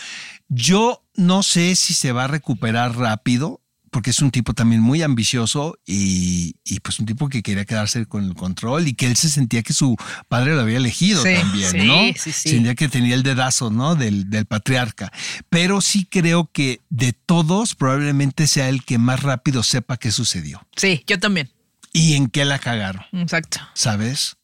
Yo 0.49 1.03
no 1.15 1.43
sé 1.43 1.75
si 1.75 1.93
se 1.93 2.11
va 2.11 2.25
a 2.25 2.27
recuperar 2.27 2.97
rápido, 2.97 3.61
porque 3.95 4.09
es 4.09 4.19
un 4.19 4.29
tipo 4.29 4.53
también 4.53 4.81
muy 4.81 5.01
ambicioso 5.03 5.77
y, 5.85 6.57
y 6.65 6.81
pues 6.81 6.99
un 6.99 7.05
tipo 7.05 7.29
que 7.29 7.41
quería 7.41 7.63
quedarse 7.63 8.05
con 8.07 8.25
el 8.25 8.33
control 8.33 8.89
y 8.89 8.93
que 8.93 9.07
él 9.07 9.15
se 9.15 9.29
sentía 9.29 9.63
que 9.63 9.71
su 9.71 9.95
padre 10.27 10.53
lo 10.53 10.59
había 10.59 10.75
elegido 10.75 11.23
Sí, 11.23 11.33
también, 11.33 11.71
sí, 11.71 11.77
¿no? 11.77 11.93
sí, 12.21 12.33
sí. 12.33 12.49
Sentía 12.49 12.75
que 12.75 12.89
tenía 12.89 13.15
el 13.15 13.23
dedazo, 13.23 13.69
¿no? 13.71 13.95
Del, 13.95 14.29
del 14.29 14.45
patriarca. 14.45 15.13
Pero 15.49 15.79
sí 15.79 16.03
creo 16.05 16.51
que 16.51 16.81
de 16.89 17.13
todos 17.13 17.73
probablemente 17.73 18.47
sea 18.47 18.67
el 18.67 18.83
que 18.83 18.97
más 18.97 19.23
rápido 19.23 19.63
sepa 19.63 19.95
qué 19.95 20.11
sucedió 20.11 20.67
Sí, 20.75 21.01
yo 21.07 21.17
también. 21.17 21.49
y 21.93 22.15
en 22.15 22.27
qué 22.27 22.43
la 22.43 22.59
cagaron, 22.59 23.05
Exacto. 23.13 23.59
¿sabes? 23.75 24.35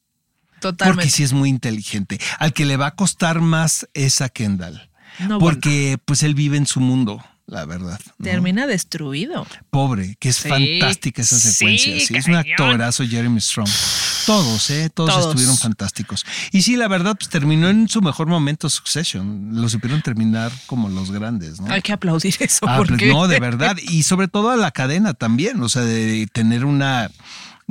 Totalmente. 0.61 0.95
Porque 1.03 1.09
sí 1.11 1.23
es 1.23 1.33
muy 1.33 1.49
inteligente. 1.49 2.21
Al 2.39 2.53
que 2.53 2.63
le 2.63 2.77
va 2.77 2.87
a 2.87 2.95
costar 2.95 3.41
más 3.41 3.85
es 3.93 4.21
a 4.21 4.29
Kendall. 4.29 4.89
No, 5.19 5.39
porque 5.39 5.97
pues 6.05 6.23
él 6.23 6.35
vive 6.35 6.55
en 6.55 6.65
su 6.67 6.79
mundo, 6.79 7.21
la 7.47 7.65
verdad. 7.65 7.99
¿no? 8.17 8.23
Termina 8.23 8.67
destruido. 8.67 9.45
Pobre, 9.69 10.15
que 10.19 10.29
es 10.29 10.37
Sí, 10.37 10.49
fantástica 10.49 11.21
esa 11.21 11.39
secuencia. 11.39 11.99
Sí, 11.99 12.15
es 12.15 12.27
un 12.27 12.35
actorazo 12.35 13.05
Jeremy 13.05 13.39
Strong. 13.41 13.69
Todos, 14.25 14.69
¿eh? 14.69 14.89
Todos, 14.93 15.09
Todos. 15.11 15.25
estuvieron 15.27 15.57
fantásticos. 15.57 16.25
Y 16.51 16.61
sí, 16.61 16.75
la 16.75 16.87
verdad, 16.87 17.15
pues 17.17 17.29
terminó 17.29 17.69
en 17.69 17.87
su 17.87 18.01
mejor 18.01 18.27
momento 18.27 18.69
Succession. 18.69 19.49
Lo 19.53 19.67
supieron 19.67 20.01
terminar 20.01 20.51
como 20.67 20.89
los 20.89 21.11
grandes, 21.11 21.59
¿no? 21.59 21.71
Hay 21.71 21.81
que 21.81 21.91
aplaudir 21.93 22.35
eso. 22.39 22.65
Ah, 22.67 22.77
pues 22.77 22.89
porque 22.89 23.07
no, 23.07 23.27
de 23.27 23.39
verdad. 23.39 23.75
Y 23.81 24.03
sobre 24.03 24.27
todo 24.27 24.51
a 24.51 24.55
la 24.55 24.71
cadena 24.71 25.13
también. 25.13 25.61
O 25.61 25.69
sea, 25.69 25.81
de 25.81 26.27
tener 26.31 26.65
una, 26.65 27.09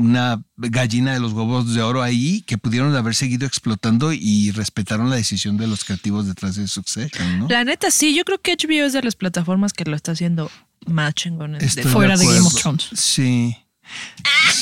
una 0.01 0.43
gallina 0.57 1.13
de 1.15 1.21
los 1.21 1.33
huevos 1.33 1.75
de 1.75 1.83
oro 1.83 2.03
ahí 2.03 2.43
que 2.43 2.59
pudieron 2.59 2.95
haber 2.97 3.15
seguido 3.15 3.47
explotando 3.47 4.13
y 4.13 4.51
respetaron 4.51 5.11
la 5.11 5.17
decisión 5.17 5.57
de 5.57 5.67
los 5.67 5.85
creativos 5.85 6.27
detrás 6.27 6.57
de 6.57 6.67
Succession, 6.69 7.39
¿no? 7.41 7.49
La 7.49 7.65
neta, 7.65 7.91
sí, 7.91 8.15
yo 8.17 8.25
creo 8.25 8.41
que 8.41 8.53
HBO 8.57 8.87
es 8.87 8.93
de 8.93 9.03
las 9.03 9.17
plataformas 9.17 9.73
que 9.73 9.85
lo 9.85 9.95
está 9.97 10.13
haciendo 10.13 10.51
más 10.87 11.15
chingón. 11.15 11.53
de- 11.53 11.83
Fuera 11.85 12.17
de 12.17 12.25
Game 12.27 12.41
of. 12.41 12.55
Thrones. 12.55 12.89
Sí. 12.95 13.57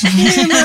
Sí, 0.00 0.46
no, 0.48 0.56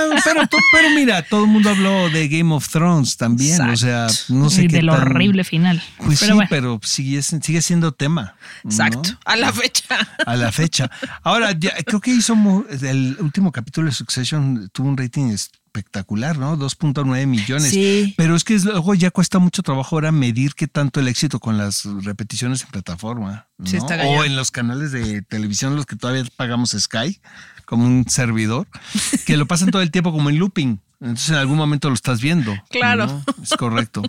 pero, 0.72 0.90
mira, 0.92 1.22
todo 1.24 1.46
el 1.46 1.50
mundo 1.50 1.70
habló 1.72 2.10
de 2.10 2.28
Game 2.28 2.54
of 2.54 2.68
Thrones 2.70 3.18
también. 3.18 3.60
O 3.62 3.76
sea, 3.76 4.08
no 4.30 4.50
sé 4.50 4.66
y 4.66 4.68
qué 4.68 4.78
del 4.78 4.88
tan- 4.88 5.02
horrible 5.02 5.44
final. 5.44 5.82
Pues 5.98 6.20
pero 6.20 6.34
sí, 6.34 6.36
bueno, 6.36 6.48
pero 6.50 6.80
sigue, 6.84 7.22
sigue 7.22 7.62
siendo 7.62 7.92
tema. 7.94 8.36
¿no? 8.64 8.70
Exacto. 8.70 9.10
A 9.26 9.36
la 9.36 9.52
fecha. 9.52 9.86
a 10.26 10.36
la 10.36 10.52
fecha. 10.52 10.90
Ahora, 11.24 11.52
ya, 11.58 11.72
creo 11.86 12.00
que 12.02 12.12
hizo 12.12 12.36
el 12.70 13.18
último 13.20 13.52
capítulo 13.52 13.88
de 13.88 13.94
Succession 13.94 14.70
tuvo 14.72 14.90
un 14.90 14.98
rating 14.98 15.36
espectacular, 15.74 16.38
¿no? 16.38 16.56
2.9 16.56 17.26
millones. 17.26 17.72
Sí. 17.72 18.14
Pero 18.16 18.36
es 18.36 18.44
que 18.44 18.60
luego 18.60 18.94
ya 18.94 19.10
cuesta 19.10 19.40
mucho 19.40 19.64
trabajo 19.64 19.96
ahora 19.96 20.12
medir 20.12 20.54
qué 20.54 20.68
tanto 20.68 21.00
el 21.00 21.08
éxito 21.08 21.40
con 21.40 21.58
las 21.58 21.86
repeticiones 22.04 22.62
en 22.62 22.70
plataforma. 22.70 23.48
¿no? 23.58 23.66
Sí, 23.66 23.78
está 23.78 23.96
o 24.04 24.24
en 24.24 24.36
los 24.36 24.52
canales 24.52 24.92
de 24.92 25.24
televisión, 25.24 25.76
los 25.76 25.88
que 25.88 25.96
todavía 25.96 26.24
pagamos 26.36 26.76
Sky, 26.78 27.20
como 27.66 27.86
un 27.86 28.06
servidor, 28.08 28.68
que 29.26 29.36
lo 29.36 29.48
pasan 29.48 29.72
todo 29.72 29.82
el 29.82 29.90
tiempo 29.90 30.12
como 30.12 30.30
en 30.30 30.38
looping. 30.38 30.80
Entonces 31.02 31.30
en 31.30 31.36
algún 31.36 31.58
momento 31.58 31.90
lo 31.90 31.96
estás 31.96 32.22
viendo. 32.22 32.54
Claro. 32.70 33.08
¿no? 33.08 33.26
Es 33.42 33.50
correcto. 33.58 34.04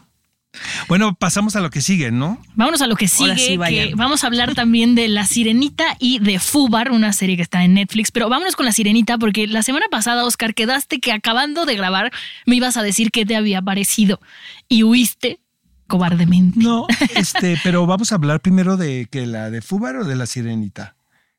Bueno, 0.88 1.14
pasamos 1.14 1.56
a 1.56 1.60
lo 1.60 1.70
que 1.70 1.80
sigue, 1.80 2.10
¿no? 2.10 2.40
vámonos 2.54 2.80
a 2.82 2.86
lo 2.86 2.96
que 2.96 3.06
Ahora 3.18 3.36
sigue. 3.36 3.56
sí, 3.56 3.58
que 3.68 3.94
vamos 3.96 4.24
a 4.24 4.28
hablar 4.28 4.54
también 4.54 4.94
de 4.94 5.08
La 5.08 5.26
Sirenita 5.26 5.96
y 5.98 6.18
de 6.20 6.38
Fubar, 6.38 6.90
una 6.92 7.12
serie 7.12 7.36
que 7.36 7.42
está 7.42 7.64
en 7.64 7.74
Netflix. 7.74 8.10
Pero 8.10 8.28
vámonos 8.28 8.56
con 8.56 8.66
La 8.66 8.72
Sirenita, 8.72 9.18
porque 9.18 9.46
la 9.46 9.62
semana 9.62 9.86
pasada, 9.90 10.24
Oscar, 10.24 10.54
quedaste 10.54 11.00
que 11.00 11.12
acabando 11.12 11.66
de 11.66 11.76
grabar 11.76 12.12
me 12.46 12.56
ibas 12.56 12.76
a 12.76 12.82
decir 12.82 13.10
qué 13.10 13.26
te 13.26 13.36
había 13.36 13.60
parecido 13.62 14.20
y 14.68 14.82
huiste 14.84 15.40
cobardemente. 15.86 16.60
No, 16.60 16.86
este, 17.14 17.58
pero 17.64 17.86
vamos 17.86 18.12
a 18.12 18.14
hablar 18.14 18.40
primero 18.40 18.76
de 18.76 19.06
que 19.10 19.26
la 19.26 19.50
de 19.50 19.60
Fúbar 19.62 19.96
o 19.96 20.04
de 20.04 20.16
la 20.16 20.26
Sirenita. 20.26 20.96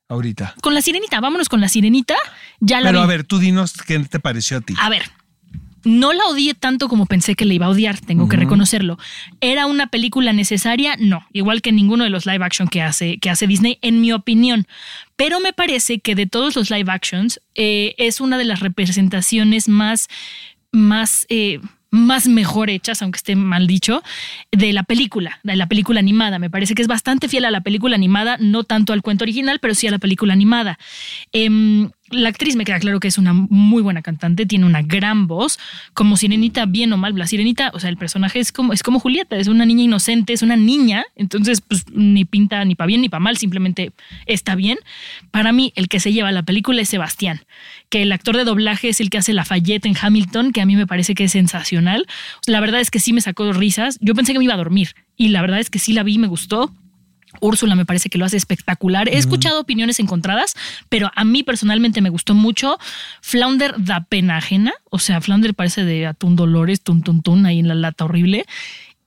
Ahorita. 0.07 0.53
Con 0.61 0.75
La 0.75 0.83
Sirenita, 0.83 1.19
vámonos 1.19 1.49
con 1.49 1.61
La 1.61 1.67
Sirenita. 1.67 2.13
Ya 2.59 2.79
la 2.79 2.89
Pero 2.89 2.99
vi. 2.99 3.03
a 3.05 3.07
ver, 3.07 3.23
tú 3.23 3.39
dinos 3.39 3.73
qué 3.87 3.97
te 3.99 4.19
pareció 4.19 4.57
a 4.57 4.61
ti. 4.61 4.75
A 4.79 4.87
ver, 4.87 5.09
no 5.85 6.13
la 6.13 6.25
odié 6.25 6.55
tanto 6.55 6.89
como 6.89 7.05
pensé 7.05 7.35
que 7.35 7.45
la 7.45 7.53
iba 7.53 7.67
a 7.67 7.69
odiar, 7.69 7.99
tengo 7.99 8.27
que 8.27 8.37
reconocerlo. 8.37 8.97
¿Era 9.39 9.67
una 9.67 9.87
película 9.87 10.33
necesaria? 10.33 10.97
No, 10.99 11.25
igual 11.31 11.61
que 11.61 11.71
ninguno 11.71 12.03
de 12.03 12.09
los 12.09 12.25
live 12.25 12.43
action 12.43 12.67
que 12.67 12.81
hace, 12.81 13.19
que 13.19 13.29
hace 13.29 13.47
Disney, 13.47 13.77
en 13.81 14.01
mi 14.01 14.11
opinión. 14.11 14.67
Pero 15.15 15.39
me 15.39 15.53
parece 15.53 15.99
que 15.99 16.15
de 16.15 16.25
todos 16.25 16.55
los 16.55 16.69
live 16.71 16.91
actions 16.91 17.39
eh, 17.53 17.93
es 17.97 18.19
una 18.19 18.37
de 18.37 18.45
las 18.45 18.59
representaciones 18.59 19.69
más, 19.69 20.07
más, 20.71 21.27
eh, 21.29 21.59
más 21.91 22.27
mejor 22.27 22.69
hechas, 22.69 23.01
aunque 23.01 23.17
esté 23.17 23.35
mal 23.35 23.67
dicho, 23.67 24.01
de 24.51 24.73
la 24.73 24.83
película, 24.83 25.39
de 25.43 25.55
la 25.55 25.67
película 25.67 25.99
animada. 25.99 26.39
Me 26.39 26.49
parece 26.49 26.73
que 26.73 26.81
es 26.81 26.87
bastante 26.87 27.29
fiel 27.29 27.45
a 27.45 27.51
la 27.51 27.61
película 27.61 27.95
animada, 27.95 28.37
no 28.39 28.63
tanto 28.63 28.91
al 28.91 29.03
cuento 29.03 29.23
original, 29.23 29.59
pero 29.59 29.75
sí 29.75 29.87
a 29.87 29.91
la 29.91 29.99
película 29.99 30.33
animada. 30.33 30.79
Em, 31.31 31.91
la 32.11 32.29
actriz 32.29 32.55
me 32.55 32.65
queda 32.65 32.79
claro 32.79 32.99
que 32.99 33.07
es 33.07 33.17
una 33.17 33.33
muy 33.33 33.81
buena 33.81 34.03
cantante, 34.03 34.45
tiene 34.45 34.65
una 34.65 34.83
gran 34.83 35.27
voz, 35.27 35.57
como 35.93 36.17
Sirenita, 36.17 36.65
bien 36.65 36.93
o 36.93 36.97
mal, 36.97 37.17
la 37.17 37.25
Sirenita, 37.25 37.71
o 37.73 37.79
sea, 37.79 37.89
el 37.89 37.97
personaje 37.97 38.39
es 38.39 38.51
como, 38.51 38.73
es 38.73 38.83
como 38.83 38.99
Julieta, 38.99 39.37
es 39.37 39.47
una 39.47 39.65
niña 39.65 39.83
inocente, 39.83 40.33
es 40.33 40.43
una 40.43 40.55
niña, 40.55 41.05
entonces 41.15 41.61
pues 41.61 41.85
ni 41.91 42.23
pinta 42.23 42.63
ni 42.63 42.75
para 42.75 42.87
bien 42.87 43.01
ni 43.01 43.09
para 43.09 43.21
mal, 43.21 43.37
simplemente 43.37 43.91
está 44.27 44.53
bien. 44.55 44.77
Para 45.31 45.51
mí, 45.51 45.73
el 45.75 45.87
que 45.87 45.99
se 45.99 46.13
lleva 46.13 46.31
la 46.31 46.43
película 46.43 46.81
es 46.81 46.89
Sebastián, 46.89 47.41
que 47.89 48.03
el 48.03 48.11
actor 48.11 48.37
de 48.37 48.43
doblaje 48.43 48.89
es 48.89 49.01
el 49.01 49.09
que 49.09 49.17
hace 49.17 49.33
Lafayette 49.33 49.87
en 49.87 49.95
Hamilton, 49.99 50.51
que 50.51 50.61
a 50.61 50.65
mí 50.65 50.75
me 50.75 50.85
parece 50.85 51.15
que 51.15 51.23
es 51.23 51.31
sensacional. 51.31 52.05
La 52.45 52.59
verdad 52.59 52.81
es 52.81 52.91
que 52.91 52.99
sí 52.99 53.13
me 53.13 53.21
sacó 53.21 53.51
risas, 53.51 53.97
yo 53.99 54.13
pensé 54.13 54.33
que 54.33 54.39
me 54.39 54.45
iba 54.45 54.53
a 54.53 54.57
dormir 54.57 54.95
y 55.17 55.29
la 55.29 55.41
verdad 55.41 55.59
es 55.59 55.69
que 55.71 55.79
sí 55.79 55.93
la 55.93 56.03
vi, 56.03 56.19
me 56.19 56.27
gustó. 56.27 56.71
Úrsula 57.41 57.75
me 57.75 57.85
parece 57.85 58.09
que 58.09 58.17
lo 58.17 58.25
hace 58.25 58.37
espectacular. 58.37 59.09
He 59.09 59.17
escuchado 59.17 59.61
opiniones 59.61 59.99
encontradas, 59.99 60.55
pero 60.89 61.11
a 61.15 61.23
mí 61.23 61.43
personalmente 61.43 62.01
me 62.01 62.09
gustó 62.09 62.33
mucho. 62.33 62.77
Flounder 63.21 63.75
da 63.77 64.05
pena 64.05 64.37
ajena, 64.37 64.73
o 64.89 64.99
sea, 64.99 65.21
Flounder 65.21 65.53
parece 65.53 65.85
de 65.85 66.07
atún 66.07 66.35
Dolores, 66.35 66.81
tun 66.81 67.03
tun 67.03 67.21
tun 67.21 67.45
ahí 67.45 67.59
en 67.59 67.67
la 67.67 67.75
lata 67.75 68.05
horrible. 68.05 68.45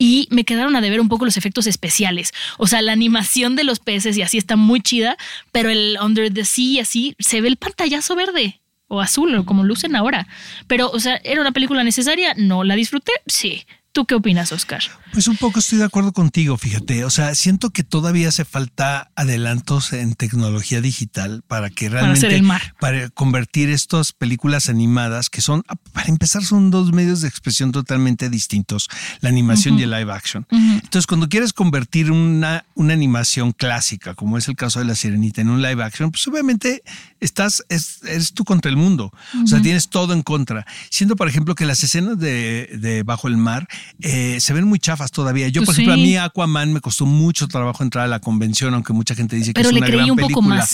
Y 0.00 0.28
me 0.30 0.44
quedaron 0.44 0.76
a 0.76 0.80
deber 0.80 1.00
un 1.00 1.08
poco 1.08 1.24
los 1.24 1.36
efectos 1.36 1.66
especiales. 1.66 2.32
O 2.56 2.68
sea, 2.68 2.82
la 2.82 2.92
animación 2.92 3.56
de 3.56 3.64
los 3.64 3.80
peces 3.80 4.16
y 4.16 4.22
así 4.22 4.38
está 4.38 4.54
muy 4.54 4.80
chida, 4.80 5.16
pero 5.50 5.70
el 5.70 5.98
Under 6.00 6.32
the 6.32 6.44
Sea 6.44 6.64
y 6.64 6.78
así 6.78 7.16
se 7.18 7.40
ve 7.40 7.48
el 7.48 7.56
pantallazo 7.56 8.14
verde 8.14 8.60
o 8.88 9.00
azul, 9.00 9.34
o 9.34 9.44
como 9.44 9.64
lucen 9.64 9.94
ahora. 9.96 10.26
Pero, 10.66 10.90
o 10.90 10.98
sea, 10.98 11.20
¿era 11.24 11.40
una 11.40 11.52
película 11.52 11.84
necesaria? 11.84 12.34
No. 12.36 12.64
¿La 12.64 12.74
disfruté? 12.74 13.12
Sí. 13.26 13.64
¿Tú 13.98 14.06
qué 14.06 14.14
opinas, 14.14 14.52
Oscar? 14.52 14.80
Pues 15.12 15.26
un 15.26 15.36
poco 15.36 15.58
estoy 15.58 15.78
de 15.78 15.84
acuerdo 15.84 16.12
contigo, 16.12 16.56
fíjate. 16.56 17.04
O 17.04 17.10
sea, 17.10 17.34
siento 17.34 17.70
que 17.70 17.82
todavía 17.82 18.28
hace 18.28 18.44
falta 18.44 19.10
adelantos 19.16 19.92
en 19.92 20.14
tecnología 20.14 20.80
digital 20.80 21.42
para 21.48 21.68
que 21.68 21.88
realmente. 21.88 22.24
hacer 22.24 22.32
el 22.32 22.44
mar. 22.44 22.76
Para 22.78 23.08
convertir 23.08 23.70
estas 23.70 24.12
películas 24.12 24.68
animadas, 24.68 25.30
que 25.30 25.40
son, 25.40 25.64
para 25.92 26.06
empezar, 26.06 26.44
son 26.44 26.70
dos 26.70 26.92
medios 26.92 27.22
de 27.22 27.28
expresión 27.28 27.72
totalmente 27.72 28.30
distintos: 28.30 28.88
la 29.20 29.30
animación 29.30 29.80
y 29.80 29.82
el 29.82 29.90
live 29.90 30.12
action. 30.12 30.46
Entonces, 30.48 31.08
cuando 31.08 31.28
quieres 31.28 31.52
convertir 31.52 32.12
una, 32.12 32.64
una 32.76 32.92
animación 32.92 33.50
clásica, 33.50 34.14
como 34.14 34.38
es 34.38 34.46
el 34.46 34.54
caso 34.54 34.78
de 34.78 34.84
La 34.84 34.94
Sirenita, 34.94 35.40
en 35.40 35.50
un 35.50 35.60
live 35.60 35.82
action, 35.82 36.12
pues 36.12 36.24
obviamente 36.28 36.84
estás, 37.20 37.64
es, 37.68 38.00
eres 38.04 38.32
tú 38.32 38.44
contra 38.44 38.70
el 38.70 38.76
mundo. 38.76 39.12
O 39.42 39.46
sea, 39.46 39.60
tienes 39.60 39.88
todo 39.88 40.12
en 40.12 40.22
contra. 40.22 40.66
Siendo, 40.90 41.16
por 41.16 41.28
ejemplo, 41.28 41.54
que 41.54 41.66
las 41.66 41.82
escenas 41.82 42.18
de, 42.18 42.70
de 42.80 43.02
Bajo 43.02 43.28
el 43.28 43.36
Mar 43.36 43.66
eh, 44.00 44.38
se 44.40 44.52
ven 44.52 44.64
muy 44.64 44.78
chafas 44.78 45.10
todavía. 45.10 45.48
Yo, 45.48 45.62
por 45.62 45.66
Pues 45.66 45.78
ejemplo, 45.78 45.94
a 45.94 45.96
mí 45.96 46.16
Aquaman 46.16 46.72
me 46.72 46.80
costó 46.80 47.06
mucho 47.06 47.48
trabajo 47.48 47.82
entrar 47.82 48.04
a 48.04 48.08
la 48.08 48.20
convención, 48.20 48.74
aunque 48.74 48.92
mucha 48.92 49.14
gente 49.14 49.36
dice 49.36 49.52
que 49.52 49.60
Pero 49.60 49.70
es 49.70 49.76
una 49.76 49.86
gran 49.86 50.10
un 50.10 50.16
poco 50.16 50.26
película. 50.40 50.66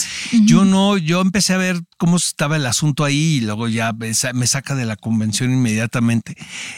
Yo 0.45 0.65
no, 0.65 0.97
yo 0.97 1.21
empecé 1.21 1.53
a 1.53 1.57
ver 1.57 1.81
cómo 1.97 2.17
estaba 2.17 2.55
el 2.57 2.65
asunto 2.65 3.03
ahí 3.03 3.37
y 3.37 3.41
luego 3.41 3.67
ya 3.67 3.93
me 3.93 4.13
sa- 4.13 4.33
me 4.33 4.47
saca 4.47 4.75
de 4.75 4.85
la 4.85 4.95
convención 4.95 5.51
inmediatamente. 5.51 6.35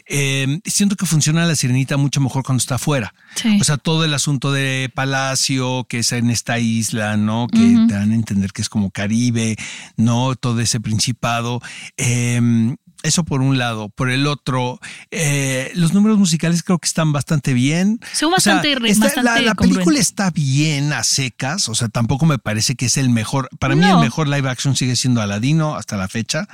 Eh, 0.08 0.60
siento 0.66 0.96
que 0.96 1.06
funciona 1.06 1.46
la 1.46 1.56
sirenita 1.56 1.98
mucho 1.98 2.22
mejor 2.22 2.44
cuando 2.44 2.62
está 2.62 2.76
afuera. 2.76 3.14
Sí. 3.36 3.58
O 3.60 3.64
sea, 3.64 3.78
todo 3.78 4.06
el 4.06 4.14
asunto 4.14 4.52
de 4.52 4.92
Palacio, 4.94 5.86
que 5.90 6.00
es 6.00 6.12
en 6.12 6.30
esta 6.30 6.60
isla, 6.60 7.18
¿no? 7.18 7.48
Que 7.48 7.58
te 7.88 7.94
dan 7.94 8.12
a 8.12 8.16
entender 8.16 8.52
que 8.52 8.62
es 8.62 8.70
como 8.70 8.92
Caribe, 8.92 9.57
¿no? 9.96 10.36
Todo 10.36 10.60
ese 10.60 10.80
principado. 10.80 11.62
Eh, 11.98 12.76
eso 13.04 13.24
por 13.24 13.42
un 13.42 13.58
lado. 13.58 13.90
Por 13.90 14.10
el 14.10 14.28
otro, 14.28 14.80
eh, 15.12 15.72
los 15.76 15.94
números 15.94 16.18
musicales 16.18 16.64
creo 16.64 16.80
que 16.80 16.88
están 16.88 17.12
bastante 17.12 17.54
bien. 17.54 18.00
Son 18.14 18.34
O 18.34 18.40
sea, 18.40 18.56
bastante 18.56 18.90
está- 18.90 19.06
bastante 19.06 19.24
la, 19.42 19.42
la 19.42 19.56
película 19.56 20.00
está 20.00 20.30
bien 20.32 20.94
a 20.94 21.04
secas, 21.04 21.70
o 21.70 21.76
sea, 21.76 21.90
tampoco 21.90 22.26
me 22.26 22.38
parece 22.40 22.76
que 22.76 22.86
es 22.88 22.98
el 22.98 23.10
mejor. 23.10 23.50
Para 23.60 23.76
mí 23.76 23.86
el 23.86 23.98
mejor 23.98 24.28
live 24.28 24.50
action 24.50 24.76
sigue 24.76 24.96
siendo 24.96 25.22
Aladino 25.22 25.76
hasta 25.76 25.98
la 25.98 26.08
fecha. 26.08 26.48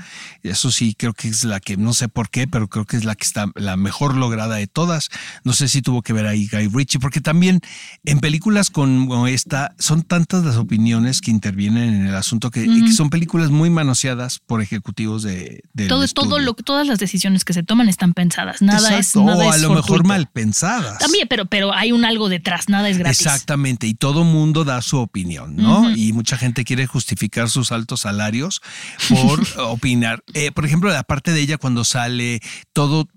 Eso 0.44 0.72
sí, 0.72 0.96
creo 0.98 1.14
que 1.14 1.28
es 1.28 1.44
la 1.44 1.60
que, 1.60 1.78
no 1.78 1.94
sé 1.94 2.08
por 2.10 2.30
qué, 2.30 2.48
pero 2.48 2.68
creo 2.68 2.86
que 2.86 2.98
es 2.98 3.06
la 3.06 3.16
que 3.16 3.26
está 3.26 3.48
la 3.56 3.78
mejor 3.78 4.16
lograda 4.16 4.56
de 4.56 4.68
todas. 4.68 5.10
No 5.44 5.54
sé 5.54 5.68
si 5.68 5.82
tuvo 5.82 6.02
que 6.02 6.14
ver 6.14 6.26
ahí 6.28 6.48
Guy 6.52 6.68
Ritchie, 6.68 7.00
porque 7.00 7.22
también 7.22 7.62
en 8.06 8.20
películas 8.20 8.70
como 8.70 9.28
esta 9.28 9.74
son 9.80 10.04
tantas 10.04 10.44
las 10.44 10.56
opiniones 10.58 11.22
que 11.22 11.32
intervienen 11.32 11.94
en 11.94 12.08
el 12.08 12.16
asunto 12.16 12.52
que, 12.52 12.64
que 12.64 12.92
son 12.92 13.10
películas 13.10 13.50
muy 13.52 13.70
manoseadas 13.70 14.40
por 14.40 14.62
ejecutivos 14.62 15.24
de, 15.24 15.64
todo, 15.88 16.06
todo 16.08 16.33
estudio. 16.38 16.54
lo, 16.58 16.64
todas 16.64 16.88
las 16.88 17.00
decisiones 17.00 17.46
que 17.46 17.54
se 17.54 17.64
toman 17.64 17.90
están 17.90 18.14
pensadas. 18.14 18.62
Nada 18.62 18.98
es 18.98 19.16
nada 19.16 19.46
o 19.46 19.52
a 19.52 19.56
es 19.56 19.62
lo 19.62 19.70
mejor 19.70 19.84
fortuito. 19.84 20.08
mal 20.08 20.28
pensadas. 20.28 21.00
También, 21.00 21.28
pero, 21.28 21.46
pero 21.46 21.74
hay 21.74 21.92
un 21.92 22.06
algo 22.06 22.30
detrás, 22.30 22.70
nada 22.70 22.90
es 22.90 22.98
gratis. 22.98 23.22
Exactamente, 23.22 23.88
y 23.88 23.94
todo 23.94 24.24
mundo 24.24 24.64
da 24.64 24.82
su 24.82 24.98
opinión, 24.98 25.56
¿no? 25.56 25.90
Y 25.96 26.14
mucha 26.14 26.38
gente 26.38 26.64
quiere 26.64 26.88
justificar 26.88 27.50
sus 27.50 27.72
altos 27.72 28.02
salarios 28.02 28.62
por 29.10 29.42
opinar. 29.60 30.24
Eh, 30.34 30.52
por 30.52 30.66
ejemplo, 30.66 30.92
la 30.92 31.04
parte 31.04 31.32
de 31.32 31.42
ella 31.42 31.58
cuando 31.58 31.84
sale, 31.84 32.42
todo, 32.74 33.08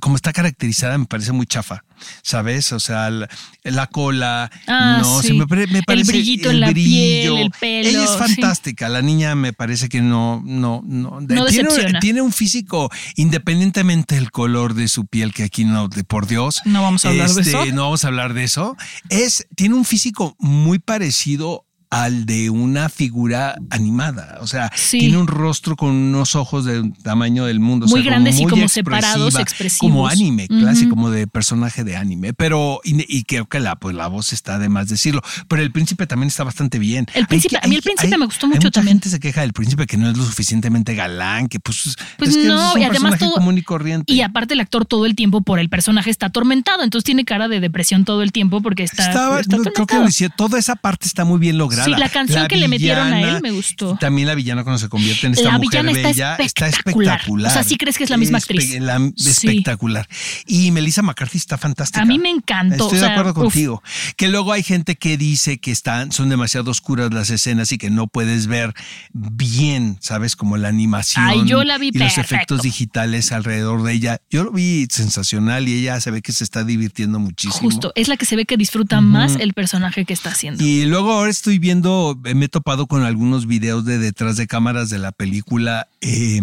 como 0.00 0.16
está 0.16 0.32
caracterizada, 0.32 0.98
me 0.98 1.06
parece 1.06 1.32
muy 1.32 1.46
chafa, 1.46 1.84
¿sabes? 2.22 2.72
O 2.72 2.80
sea, 2.80 3.10
la, 3.10 3.28
la 3.64 3.86
cola, 3.86 4.50
Ah, 4.66 4.98
no, 5.02 5.20
sí. 5.22 5.28
se 5.28 5.34
me, 5.34 5.46
pare- 5.46 5.66
me 5.66 5.78
El 5.80 5.84
parece 5.84 6.12
brillito 6.12 6.50
en 6.50 6.60
la 6.60 6.72
piel, 6.72 7.36
el 7.36 7.50
pelo, 7.50 7.88
Ella 7.88 8.04
es 8.04 8.10
sí. 8.10 8.16
fantástica, 8.18 8.88
la 8.88 9.02
niña 9.02 9.34
me 9.34 9.52
parece 9.52 9.88
que 9.88 10.00
no, 10.00 10.42
no, 10.44 10.82
no, 10.84 11.20
No 11.20 11.26
tiene, 11.26 11.44
decepciona. 11.44 12.00
tiene 12.00 12.22
un 12.22 12.32
físico, 12.32 12.90
independientemente 13.16 14.14
del 14.16 14.30
color 14.30 14.74
de 14.74 14.88
su 14.88 15.06
piel, 15.06 15.32
que 15.32 15.44
aquí 15.44 15.64
no, 15.64 15.88
de 15.88 16.04
por 16.04 16.26
Dios. 16.26 16.60
No 16.64 16.82
vamos 16.82 17.04
a 17.04 17.10
hablar 17.10 17.28
de 17.30 17.40
Este, 17.42 17.50
eso. 17.56 17.66
No 17.74 17.82
vamos 17.82 18.04
a 18.04 18.08
hablar 18.08 18.34
de 18.34 18.44
eso. 18.44 18.76
Es, 19.08 19.46
tiene 19.54 19.74
un 19.74 19.84
físico 19.84 20.34
muy 20.38 20.78
parecido 20.78 21.64
al 21.90 22.26
de 22.26 22.50
una 22.50 22.88
figura 22.88 23.56
animada. 23.70 24.38
O 24.40 24.46
sea, 24.46 24.70
Sí. 24.74 24.98
tiene 24.98 25.16
un 25.16 25.26
rostro 25.26 25.74
con 25.76 25.90
unos 25.90 26.34
ojos 26.34 26.64
del 26.64 26.92
tamaño 27.02 27.44
del 27.46 27.60
mundo. 27.60 27.86
o 27.86 27.88
Muy 27.88 28.02
sea, 28.02 28.10
grandes 28.10 28.36
y 28.40 28.44
como 28.44 28.62
expresiva, 28.64 29.00
separados, 29.00 29.34
expresivos. 29.38 29.78
Como 29.80 30.06
anime, 30.08 30.46
Ujú. 30.50 30.60
clásico, 30.60 30.90
como 30.90 31.10
de 31.10 31.26
personaje 31.26 31.84
de 31.84 31.96
anime. 31.96 32.34
Pero, 32.34 32.80
y, 32.84 33.04
y 33.16 33.24
creo 33.24 33.46
que 33.46 33.60
la, 33.60 33.76
pues, 33.76 33.94
la 33.94 34.06
voz 34.08 34.32
está 34.32 34.58
de 34.58 34.68
más 34.68 34.88
decirlo. 34.88 35.22
Pero 35.48 35.62
el 35.62 35.72
príncipe 35.72 36.06
también 36.06 36.28
está 36.28 36.44
bastante 36.44 36.78
bien. 36.78 37.06
El 37.14 37.22
Hay 37.22 37.26
príncipe- 37.26 37.56
a 37.62 37.66
mí 37.66 37.74
el 37.74 37.78
hay- 37.78 37.82
príncipe 37.82 38.14
hay- 38.14 38.18
me 38.20 38.26
gustó 38.26 38.46
hay 38.46 38.50
mucho 38.50 38.66
mucha 38.66 38.70
también. 38.70 38.96
gente 38.96 39.08
se 39.10 39.20
queja 39.20 39.40
del 39.40 39.52
príncipe 39.52 39.86
que 39.86 39.96
no 39.96 40.10
es 40.10 40.16
lo 40.18 40.24
suficientemente 40.24 40.94
galán, 40.94 41.48
que 41.48 41.58
pues, 41.60 41.96
Pues 42.18 42.30
es 42.30 42.36
que 42.36 42.44
no, 42.48 42.68
es 42.70 42.74
un 42.74 42.80
y 42.80 42.84
además 42.84 43.00
personaje 43.12 43.24
todo- 43.24 43.34
común 43.34 43.56
y 43.58 43.62
corriente. 43.62 44.12
Y 44.12 44.20
aparte 44.20 44.54
el 44.54 44.60
actor 44.60 44.84
todo 44.84 45.06
el 45.06 45.14
tiempo 45.14 45.40
por 45.40 45.58
el 45.58 45.68
personaje 45.68 46.10
está 46.10 46.26
atormentado, 46.26 46.82
entonces 46.82 47.04
tiene 47.04 47.24
cara 47.24 47.48
de 47.48 47.60
depresión 47.60 48.04
todo 48.04 48.22
el 48.22 48.32
tiempo 48.32 48.60
porque 48.60 48.82
está, 48.82 49.06
Estaba, 49.08 49.40
está 49.40 49.56
no, 49.56 49.62
creo 49.64 49.86
que 49.86 49.96
lo 49.96 50.08
hicieron- 50.08 50.36
toda 50.36 50.58
esa 50.58 50.76
parte 50.76 51.06
está 51.06 51.24
muy 51.24 51.38
bien 51.38 51.56
lograda. 51.58 51.77
Sí, 51.84 51.90
la 51.96 52.08
canción 52.08 52.46
que 52.48 52.56
le 52.56 52.68
metieron 52.68 53.12
a 53.12 53.18
él 53.20 53.24
villana- 53.26 53.40
me 53.40 53.50
gustó. 53.50 53.96
También 54.00 54.28
la 54.28 54.34
villana 54.34 54.62
cuando 54.64 54.78
se 54.78 54.88
convierte 54.88 55.26
en 55.26 55.32
esta 55.34 55.44
La 55.50 55.58
mujer 55.58 55.82
villana 55.82 55.90
está 55.92 56.08
bella 56.08 56.36
está 56.38 56.66
espectacular. 56.68 57.14
espectacular. 57.16 57.50
O 57.50 57.54
sea, 57.54 57.62
sí 57.64 57.76
crees 57.76 57.98
que 57.98 58.04
es 58.04 58.10
la 58.10 58.16
misma 58.16 58.38
Espe- 58.38 58.42
actriz. 58.58 58.80
la- 58.80 58.98
Sí. 59.16 59.28
espectacular. 59.30 60.08
Y 60.46 60.70
Melissa 60.70 61.02
McCarthy 61.02 61.38
está 61.38 61.58
fantástica. 61.58 62.02
A 62.02 62.04
mí 62.04 62.18
me 62.18 62.30
encantó, 62.30 62.74
Estoy 62.84 62.98
o 62.98 63.00
de 63.00 63.06
sea, 63.06 63.10
acuerdo 63.12 63.30
uf. 63.30 63.36
contigo. 63.52 63.82
Que 64.16 64.28
luego 64.28 64.52
hay 64.52 64.62
gente 64.62 64.96
que 64.96 65.16
dice 65.16 65.58
que 65.58 65.70
están, 65.70 66.12
son 66.12 66.28
demasiado 66.28 66.70
oscuras 66.70 67.12
las 67.12 67.30
escenas 67.30 67.72
y 67.72 67.78
que 67.78 67.90
no 67.90 68.06
puedes 68.06 68.46
ver 68.46 68.74
bien, 69.12 69.98
¿sabes? 70.00 70.36
Como 70.36 70.56
la 70.56 70.68
animación 70.68 71.24
Ay, 71.26 71.42
yo 71.46 71.64
la 71.64 71.78
vi 71.78 71.88
y 71.88 71.98
los 71.98 72.12
perfecto. 72.14 72.34
efectos 72.34 72.62
digitales 72.62 73.32
alrededor 73.32 73.82
de 73.82 73.92
ella. 73.92 74.20
Yo 74.30 74.44
lo 74.44 74.52
vi 74.52 74.86
sensacional 74.90 75.68
y 75.68 75.74
ella 75.74 76.00
se 76.00 76.10
ve 76.10 76.22
que 76.22 76.32
se 76.32 76.44
está 76.44 76.64
divirtiendo 76.64 77.18
muchísimo. 77.18 77.60
Justo, 77.62 77.92
es 77.94 78.08
la 78.08 78.16
que 78.16 78.26
se 78.26 78.36
ve 78.36 78.44
que 78.44 78.56
disfruta 78.56 79.00
más 79.00 79.36
el 79.40 79.52
personaje 79.54 80.04
que 80.04 80.12
está 80.12 80.30
haciendo. 80.30 80.64
Y 80.64 80.84
luego 80.84 81.12
ahora 81.12 81.30
estoy 81.30 81.58
viendo, 81.58 81.67
me 81.74 82.44
he 82.44 82.48
topado 82.48 82.86
con 82.86 83.02
algunos 83.02 83.46
videos 83.46 83.84
de 83.84 83.98
detrás 83.98 84.36
de 84.36 84.46
cámaras 84.46 84.90
de 84.90 84.98
la 84.98 85.12
película 85.12 85.88
eh, 86.00 86.36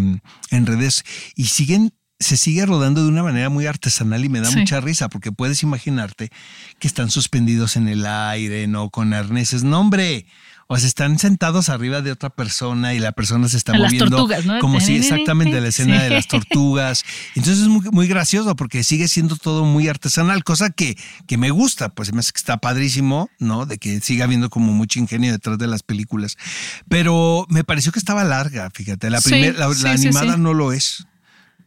en 0.52 0.66
redes 0.66 1.04
y 1.36 1.46
siguen, 1.46 1.94
se 2.20 2.38
sigue 2.38 2.66
rodando 2.66 3.04
de 3.04 3.10
una 3.10 3.24
manera 3.24 3.50
muy 3.50 3.66
artesanal 3.66 4.24
y 4.26 4.30
me 4.30 4.40
da 4.42 4.50
Sí. 4.50 4.60
mucha 4.60 4.80
risa 4.82 5.10
porque 5.10 5.32
puedes 5.32 5.64
imaginarte 5.64 6.30
que 6.80 6.88
están 6.88 7.10
suspendidos 7.12 7.76
en 7.76 7.88
el 7.88 8.06
aire, 8.06 8.68
¿no? 8.68 8.90
Con 8.90 9.14
arneses. 9.14 9.64
No, 9.64 9.80
hombre. 9.80 10.26
O 10.68 10.78
sea, 10.78 10.88
están 10.88 11.20
sentados 11.20 11.70
arriba 11.70 12.02
de 12.02 12.12
otra 12.12 12.32
persona 12.32 12.96
y 12.96 13.00
la 13.00 13.12
persona 13.12 13.48
se 13.48 13.58
está 13.58 13.74
A 13.74 13.78
las 13.78 13.94
moviendo 13.94 14.18
tortugas, 14.18 14.46
¿no? 14.46 14.60
como 14.60 14.80
si 14.82 14.96
exactamente 14.98 15.62
la 15.62 15.68
escena 15.68 16.02
de 16.02 16.10
las 16.10 16.28
tortugas. 16.28 17.04
Entonces 17.36 17.62
es 17.64 17.68
muy, 17.68 17.86
muy 17.92 18.08
gracioso 18.08 18.56
porque 18.56 18.84
sigue 18.84 19.08
siendo 19.08 19.36
todo 19.36 19.64
muy 19.64 19.88
artesanal, 19.88 20.44
cosa 20.44 20.72
que, 20.72 20.98
que 21.28 21.38
me 21.38 21.52
gusta, 21.52 21.90
pues 21.90 22.14
me 22.14 22.20
hace 22.22 22.32
que 22.32 22.40
está 22.40 22.58
padrísimo, 22.58 23.30
¿no? 23.38 23.68
De 23.68 23.78
que 23.78 24.02
siga 24.02 24.26
habiendo 24.26 24.50
como 24.50 24.74
mucho 24.74 24.98
ingenio 24.98 25.32
detrás 25.32 25.60
de 25.60 25.68
las 25.68 25.84
películas. 25.84 26.36
Pero 26.90 27.46
me 27.50 27.64
pareció 27.64 27.92
que 27.92 28.00
estaba 28.00 28.24
larga, 28.24 28.70
fíjate. 28.74 29.10
La, 29.12 29.22
Sí, 29.22 29.30
primer- 29.30 29.60
la, 29.60 29.72
sí, 29.74 29.84
la 29.84 29.98
sí, 29.98 30.08
animada 30.08 30.36
no 30.38 30.54
lo 30.56 30.72
es. 30.74 31.06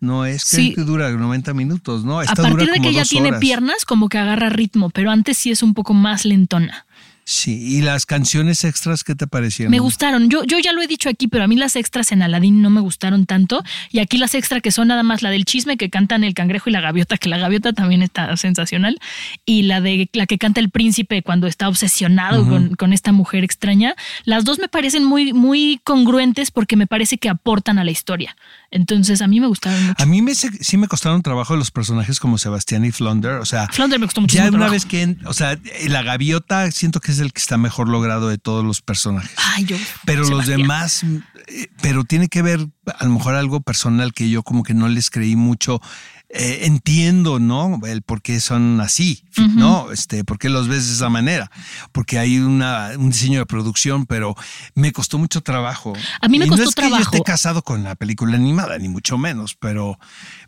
No 0.00 0.24
es 0.26 0.44
que, 0.44 0.56
Sí. 0.56 0.74
que 0.74 0.82
dura 0.82 1.10
90 1.10 1.54
minutos, 1.54 2.04
¿no? 2.04 2.20
A 2.20 2.24
Esta 2.24 2.36
dura 2.42 2.50
partir 2.50 2.68
de 2.70 2.76
como 2.78 2.88
que 2.88 2.94
ya 2.94 3.04
tiene 3.04 3.32
piernas, 3.34 3.84
como 3.84 4.08
que 4.08 4.18
agarra 4.18 4.48
ritmo, 4.48 4.90
pero 4.90 5.10
antes 5.10 5.36
sí 5.38 5.50
es 5.50 5.62
un 5.62 5.74
poco 5.74 5.92
más 5.94 6.24
lentona. 6.24 6.86
Sí, 7.30 7.76
y 7.76 7.82
las 7.82 8.06
canciones 8.06 8.64
extras, 8.64 9.04
¿qué 9.04 9.14
te 9.14 9.26
parecieron? 9.26 9.70
Me 9.70 9.80
gustaron. 9.80 10.30
Yo, 10.30 10.44
yo 10.44 10.58
ya 10.60 10.72
lo 10.72 10.80
he 10.80 10.86
dicho 10.86 11.10
aquí, 11.10 11.28
pero 11.28 11.44
a 11.44 11.46
mí 11.46 11.56
las 11.56 11.76
extras 11.76 12.10
en 12.10 12.22
Aladdin 12.22 12.62
no 12.62 12.70
me 12.70 12.80
gustaron 12.80 13.26
tanto. 13.26 13.62
Y 13.90 13.98
aquí 13.98 14.16
las 14.16 14.34
extras 14.34 14.62
que 14.62 14.72
son 14.72 14.88
nada 14.88 15.02
más 15.02 15.20
la 15.20 15.28
del 15.28 15.44
chisme 15.44 15.76
que 15.76 15.90
cantan 15.90 16.24
el 16.24 16.32
cangrejo 16.32 16.70
y 16.70 16.72
la 16.72 16.80
gaviota, 16.80 17.18
que 17.18 17.28
la 17.28 17.36
gaviota 17.36 17.74
también 17.74 18.00
está 18.00 18.34
sensacional. 18.38 18.98
Y 19.44 19.64
la 19.64 19.82
de 19.82 20.08
la 20.14 20.24
que 20.24 20.38
canta 20.38 20.60
el 20.60 20.70
príncipe 20.70 21.22
cuando 21.22 21.48
está 21.48 21.68
obsesionado 21.68 22.48
con, 22.48 22.74
con 22.76 22.94
esta 22.94 23.12
mujer 23.12 23.44
extraña. 23.44 23.94
Las 24.24 24.46
dos 24.46 24.58
me 24.58 24.68
parecen 24.68 25.04
muy, 25.04 25.34
muy 25.34 25.82
congruentes 25.84 26.50
porque 26.50 26.76
me 26.76 26.86
parece 26.86 27.18
que 27.18 27.28
aportan 27.28 27.78
a 27.78 27.84
la 27.84 27.90
historia. 27.90 28.38
Entonces 28.70 29.22
a 29.22 29.26
mí 29.28 29.40
me 29.40 29.46
gustaron 29.46 29.82
mucho. 29.82 30.02
A 30.02 30.06
mí 30.06 30.20
me, 30.20 30.34
sí 30.34 30.76
me 30.76 30.88
costaron 30.88 31.22
trabajo 31.22 31.56
los 31.56 31.70
personajes 31.70 32.20
como 32.20 32.36
Sebastián 32.36 32.84
y 32.84 32.92
Flounder, 32.92 33.36
o 33.36 33.46
sea, 33.46 33.66
Flounder 33.72 33.98
me 33.98 34.06
gustó 34.06 34.20
muchísimo. 34.20 34.44
ya 34.44 34.48
una 34.50 34.58
trabajo. 34.58 34.72
vez 34.72 34.84
que, 34.84 35.16
o 35.24 35.32
sea, 35.32 35.58
la 35.86 36.02
gaviota 36.02 36.70
siento 36.70 37.00
que 37.00 37.12
es 37.12 37.18
el 37.18 37.32
que 37.32 37.40
está 37.40 37.56
mejor 37.56 37.88
logrado 37.88 38.28
de 38.28 38.36
todos 38.36 38.64
los 38.64 38.82
personajes. 38.82 39.30
Ay, 39.36 39.64
yo. 39.64 39.76
Pero 40.04 40.24
los 40.28 40.46
demás, 40.46 41.02
eh, 41.46 41.68
pero 41.80 42.04
tiene 42.04 42.28
que 42.28 42.42
ver 42.42 42.66
a 42.98 43.04
lo 43.04 43.10
mejor 43.10 43.34
algo 43.34 43.60
personal 43.60 44.12
que 44.12 44.28
yo 44.28 44.42
como 44.42 44.62
que 44.62 44.74
no 44.74 44.88
les 44.88 45.10
creí 45.10 45.34
mucho. 45.36 45.80
Eh, 46.30 46.66
entiendo, 46.66 47.38
¿no? 47.38 47.80
El 47.86 48.02
por 48.02 48.20
qué 48.20 48.38
son 48.40 48.82
así, 48.82 49.24
¿no? 49.54 49.90
Este, 49.92 50.24
por 50.24 50.38
qué 50.38 50.50
los 50.50 50.68
ves 50.68 50.86
de 50.86 50.92
esa 50.92 51.08
manera. 51.08 51.50
Porque 51.90 52.18
hay 52.18 52.38
una, 52.38 52.90
un 52.98 53.08
diseño 53.08 53.38
de 53.38 53.46
producción, 53.46 54.04
pero 54.04 54.36
me 54.74 54.92
costó 54.92 55.16
mucho 55.16 55.40
trabajo. 55.40 55.94
A 56.20 56.28
mí 56.28 56.38
me 56.38 56.44
Y 56.44 56.48
costó 56.48 56.64
no 56.64 56.68
es 56.68 56.74
que 56.74 56.80
trabajo. 56.82 57.02
yo 57.02 57.04
esté 57.16 57.22
casado 57.22 57.62
con 57.62 57.82
la 57.82 57.94
película 57.94 58.36
animada, 58.36 58.76
ni 58.78 58.88
mucho 58.88 59.16
menos, 59.16 59.54
pero, 59.58 59.98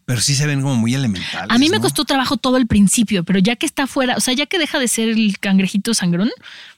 pero 0.05 0.21
sí 0.21 0.35
se 0.35 0.47
ven 0.47 0.61
como 0.61 0.75
muy 0.77 0.95
elementales. 0.95 1.49
A 1.51 1.57
mí 1.57 1.71
me 1.71 1.77
¿no? 1.77 1.83
costó 1.83 2.05
trabajo 2.05 2.37
todo 2.37 2.59
el 2.59 2.66
principio, 2.66 3.25
pero 3.25 3.38
ya 3.38 3.57
que 3.57 3.64
está 3.64 3.87
fuera, 3.87 4.16
o 4.16 4.21
sea, 4.21 4.35
ya 4.35 4.45
que 4.45 4.59
deja 4.59 4.79
de 4.79 4.87
ser 4.87 5.09
el 5.09 5.38
cangrejito 5.38 5.95
sangrón, 5.95 6.29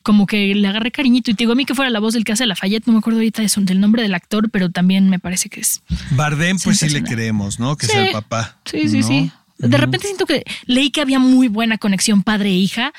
como 0.04 0.26
que 0.26 0.54
le 0.54 0.68
agarré 0.68 0.92
cariñito 0.92 1.32
y 1.32 1.34
te 1.34 1.38
digo 1.42 1.52
a 1.52 1.56
mí 1.56 1.64
que 1.64 1.74
fuera 1.74 1.90
la 1.90 1.98
voz 1.98 2.14
del 2.14 2.22
que 2.22 2.32
hace 2.32 2.46
Lafayette, 2.46 2.86
no 2.86 2.92
me 2.92 2.98
acuerdo 3.00 3.18
ahorita 3.18 3.42
del 3.62 3.80
nombre 3.80 4.02
del 4.02 4.14
actor, 4.14 4.48
pero 4.50 4.70
también 4.70 5.10
me 5.10 5.18
parece 5.18 5.48
que 5.48 5.60
es. 5.60 5.82
Bardem, 6.12 6.56
pues 6.62 6.78
sí 6.78 6.88
le 6.88 7.02
creemos, 7.02 7.58
¿no? 7.58 7.76
Que 7.76 7.86
Sí, 7.86 7.92
sea 7.92 8.06
el 8.06 8.12
papá. 8.12 8.58
Sí, 8.64 8.91
sí, 8.92 9.00
¿no? 9.00 9.06
sí. 9.08 9.32
De 9.58 9.76
repente 9.76 10.06
siento 10.08 10.26
que 10.26 10.42
leí 10.66 10.90
que 10.90 11.00
había 11.00 11.20
muy 11.20 11.46
buena 11.46 11.78
conexión 11.78 12.24
padre-hija 12.24 12.92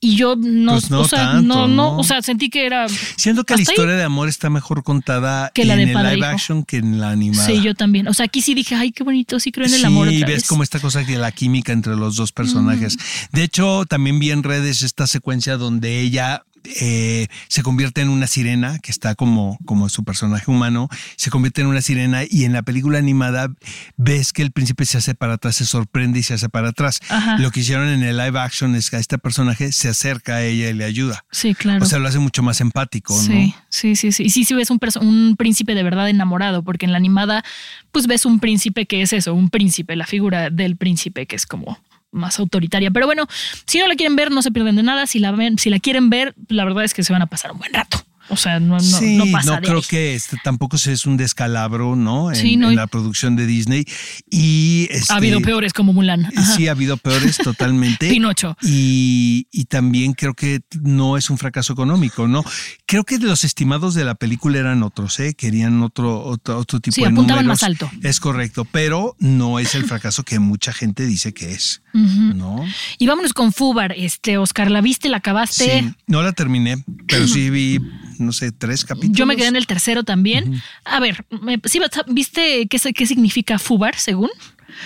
y 0.00 0.16
yo 0.16 0.36
no, 0.36 0.72
Pues 0.72 0.90
no 0.90 1.00
o 1.00 1.08
sea, 1.08 1.32
tanto, 1.32 1.42
no, 1.48 1.66
no, 1.66 1.92
¿no? 1.92 1.96
o 1.98 2.04
sea, 2.04 2.20
sentí 2.20 2.50
que 2.50 2.66
era. 2.66 2.86
Siento 3.16 3.44
que 3.44 3.54
la 3.54 3.62
historia 3.62 3.94
de 3.94 4.02
amor 4.02 4.28
está 4.28 4.50
mejor 4.50 4.82
contada 4.82 5.50
Que 5.54 5.64
la 5.64 5.74
en 5.74 5.78
de 5.78 5.84
el 5.86 5.92
padre 5.94 6.16
live 6.16 6.26
hijo. 6.26 6.34
action 6.36 6.64
que 6.64 6.76
en 6.76 7.00
la 7.00 7.10
animada. 7.12 7.46
Sí, 7.46 7.62
yo 7.62 7.74
también. 7.74 8.06
O 8.06 8.12
sea, 8.12 8.26
aquí 8.26 8.42
sí 8.42 8.52
dije, 8.52 8.74
ay, 8.74 8.92
qué 8.92 9.02
bonito, 9.02 9.40
sí 9.40 9.50
creo 9.50 9.66
en 9.66 9.72
el 9.72 9.80
sí, 9.80 9.86
amor. 9.86 10.08
Otra 10.08 10.26
ves 10.26 10.36
vez. 10.36 10.46
como 10.46 10.62
esta 10.62 10.78
cosa 10.78 11.06
que 11.06 11.16
la 11.16 11.32
química 11.32 11.72
entre 11.72 11.96
los 11.96 12.16
dos 12.16 12.32
personajes. 12.32 12.98
De 13.32 13.42
hecho, 13.42 13.86
también 13.86 14.18
vi 14.18 14.30
en 14.30 14.42
redes 14.42 14.82
esta 14.82 15.06
secuencia 15.06 15.56
donde 15.56 16.00
ella 16.00 16.42
eh, 16.64 17.26
se 17.48 17.62
convierte 17.62 18.00
en 18.00 18.08
una 18.08 18.26
sirena, 18.26 18.78
que 18.78 18.90
está 18.90 19.14
como, 19.14 19.58
como 19.64 19.88
su 19.88 20.04
personaje 20.04 20.50
humano, 20.50 20.88
se 21.16 21.30
convierte 21.30 21.60
en 21.60 21.66
una 21.66 21.80
sirena 21.80 22.22
y 22.28 22.44
en 22.44 22.52
la 22.52 22.62
película 22.62 22.98
animada 22.98 23.48
ves 23.96 24.32
que 24.32 24.42
el 24.42 24.52
príncipe 24.52 24.84
se 24.84 24.98
hace 24.98 25.14
para 25.14 25.34
atrás, 25.34 25.56
se 25.56 25.64
sorprende 25.64 26.18
y 26.18 26.22
se 26.22 26.34
hace 26.34 26.48
para 26.48 26.68
atrás. 26.70 27.00
Ajá. 27.08 27.38
Lo 27.38 27.50
que 27.50 27.60
hicieron 27.60 27.88
en 27.88 28.02
el 28.02 28.16
live 28.16 28.38
action 28.38 28.74
es 28.74 28.90
que 28.90 28.96
a 28.96 28.98
este 28.98 29.18
personaje 29.18 29.72
se 29.72 29.88
acerca 29.88 30.36
a 30.36 30.42
ella 30.42 30.70
y 30.70 30.74
le 30.74 30.84
ayuda. 30.84 31.24
Sí, 31.30 31.54
claro. 31.54 31.84
O 31.84 31.88
sea, 31.88 31.98
lo 31.98 32.08
hace 32.08 32.18
mucho 32.18 32.42
más 32.42 32.60
empático, 32.60 33.18
Sí, 33.20 33.32
¿no? 33.48 33.54
sí, 33.68 33.96
sí, 33.96 34.12
sí. 34.12 34.24
Y 34.24 34.30
sí, 34.30 34.44
sí 34.44 34.54
ves 34.54 34.70
un, 34.70 34.78
un 35.00 35.36
príncipe 35.36 35.74
de 35.74 35.82
verdad 35.82 36.08
enamorado, 36.08 36.62
porque 36.62 36.86
en 36.86 36.92
la 36.92 36.98
animada, 36.98 37.44
pues 37.92 38.06
ves 38.06 38.24
un 38.26 38.40
príncipe 38.40 38.86
que 38.86 39.02
es 39.02 39.12
eso, 39.12 39.34
un 39.34 39.50
príncipe, 39.50 39.96
la 39.96 40.06
figura 40.06 40.50
del 40.50 40.76
príncipe 40.76 41.26
que 41.26 41.36
es 41.36 41.46
como 41.46 41.78
más 42.12 42.38
autoritaria. 42.38 42.90
Pero 42.90 43.06
bueno, 43.06 43.26
si 43.66 43.78
no 43.78 43.88
la 43.88 43.94
quieren 43.94 44.16
ver, 44.16 44.30
no 44.30 44.42
se 44.42 44.50
pierden 44.50 44.76
de 44.76 44.82
nada. 44.82 45.06
Si 45.06 45.18
la 45.18 45.32
ven, 45.32 45.58
si 45.58 45.70
la 45.70 45.78
quieren 45.78 46.10
ver, 46.10 46.34
la 46.48 46.64
verdad 46.64 46.84
es 46.84 46.94
que 46.94 47.02
se 47.02 47.12
van 47.12 47.22
a 47.22 47.26
pasar 47.26 47.52
un 47.52 47.58
buen 47.58 47.72
rato. 47.72 48.04
O 48.30 48.36
sea, 48.36 48.60
no, 48.60 48.74
no, 48.74 48.80
sí, 48.80 49.16
no 49.16 49.26
pasa 49.32 49.56
de 49.56 49.62
creo 49.66 49.78
ahí. 49.78 49.82
que 49.88 50.14
este 50.14 50.36
tampoco 50.42 50.76
es 50.76 51.04
un 51.06 51.16
descalabro, 51.16 51.96
¿no? 51.96 52.30
En, 52.30 52.36
Sí, 52.36 52.56
no, 52.56 52.68
en 52.68 52.72
y- 52.74 52.76
la 52.76 52.86
producción 52.86 53.36
de 53.36 53.46
Disney. 53.46 53.84
Y 54.30 54.86
este, 54.90 55.12
Ha 55.12 55.16
habido 55.16 55.40
peores 55.40 55.72
como 55.72 55.92
Mulan. 55.92 56.26
Ajá. 56.26 56.54
Sí, 56.56 56.68
ha 56.68 56.72
habido 56.72 56.96
peores 56.96 57.36
totalmente. 57.38 58.08
Pinocho. 58.08 58.56
Y, 58.62 59.46
y 59.50 59.64
también 59.64 60.12
creo 60.12 60.34
que 60.34 60.60
no 60.80 61.16
es 61.16 61.28
un 61.30 61.38
fracaso 61.38 61.72
económico, 61.72 62.28
¿no? 62.28 62.44
Creo 62.86 63.04
que 63.04 63.18
los 63.18 63.44
estimados 63.44 63.94
de 63.94 64.04
la 64.04 64.14
película 64.14 64.58
eran 64.58 64.82
otros, 64.82 65.18
¿eh? 65.20 65.34
Querían 65.34 65.82
otro, 65.82 66.22
otro, 66.24 66.58
otro 66.58 66.80
tipo 66.80 66.94
Sí, 66.94 67.00
de 67.02 67.08
apuntaban 67.08 67.44
números. 67.44 67.60
más 67.60 67.68
alto. 67.68 67.90
Es 68.02 68.20
correcto, 68.20 68.64
pero 68.70 69.16
no 69.18 69.58
es 69.58 69.74
el 69.74 69.84
fracaso 69.84 70.22
que 70.24 70.38
mucha 70.38 70.72
gente 70.72 71.04
dice 71.06 71.32
que 71.34 71.52
es. 71.52 71.82
¿no? 71.92 72.64
Y 72.98 73.06
vámonos 73.08 73.32
con 73.32 73.52
Fubar. 73.52 73.92
Este, 73.96 74.38
Oscar, 74.38 74.70
¿la 74.70 74.80
viste? 74.80 75.08
¿La 75.08 75.16
acabaste? 75.16 75.80
Sí, 75.80 75.92
no 76.06 76.22
la 76.22 76.32
terminé, 76.32 76.84
pero 77.08 77.26
sí 77.26 77.50
vi, 77.50 77.80
no 78.20 78.32
sé, 78.32 78.52
tres 78.52 78.84
capítulos. 78.84 79.16
Yo 79.16 79.26
me 79.26 79.36
quedé 79.36 79.48
en 79.48 79.56
el 79.56 79.66
tercero 79.66 80.04
también. 80.04 80.60
A 80.84 81.00
ver, 81.00 81.24
¿sí, 81.64 81.80
¿viste 82.08 82.66
qué, 82.68 82.78
qué 82.92 83.06
significa 83.06 83.58
FUBAR 83.58 83.96
según? 83.96 84.30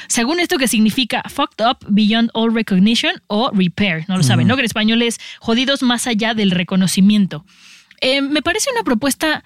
Según 0.08 0.40
esto 0.40 0.56
que 0.56 0.66
significa 0.66 1.22
fucked 1.28 1.64
up 1.64 1.76
beyond 1.88 2.30
all 2.32 2.54
recognition 2.54 3.12
o 3.26 3.50
repair, 3.52 4.04
no 4.08 4.16
lo 4.16 4.22
saben, 4.22 4.46
¿no? 4.48 4.54
Que 4.56 4.60
en 4.62 4.66
español 4.66 5.02
es 5.02 5.18
jodidos 5.40 5.82
más 5.82 6.06
allá 6.06 6.32
del 6.34 6.50
reconocimiento. 6.52 7.44
Eh, 8.00 8.22
me 8.22 8.40
parece 8.42 8.70
una 8.72 8.82
propuesta 8.82 9.44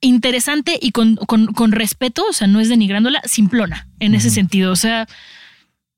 interesante 0.00 0.78
y 0.80 0.90
con, 0.92 1.16
con- 1.16 1.46
con 1.46 1.72
respeto, 1.72 2.24
o 2.28 2.32
sea, 2.32 2.46
no 2.46 2.60
es 2.60 2.68
denigrándola, 2.68 3.20
simplona 3.24 3.88
en 4.00 4.14
ese 4.14 4.30
sentido. 4.30 4.72
O 4.72 4.76
sea, 4.76 5.06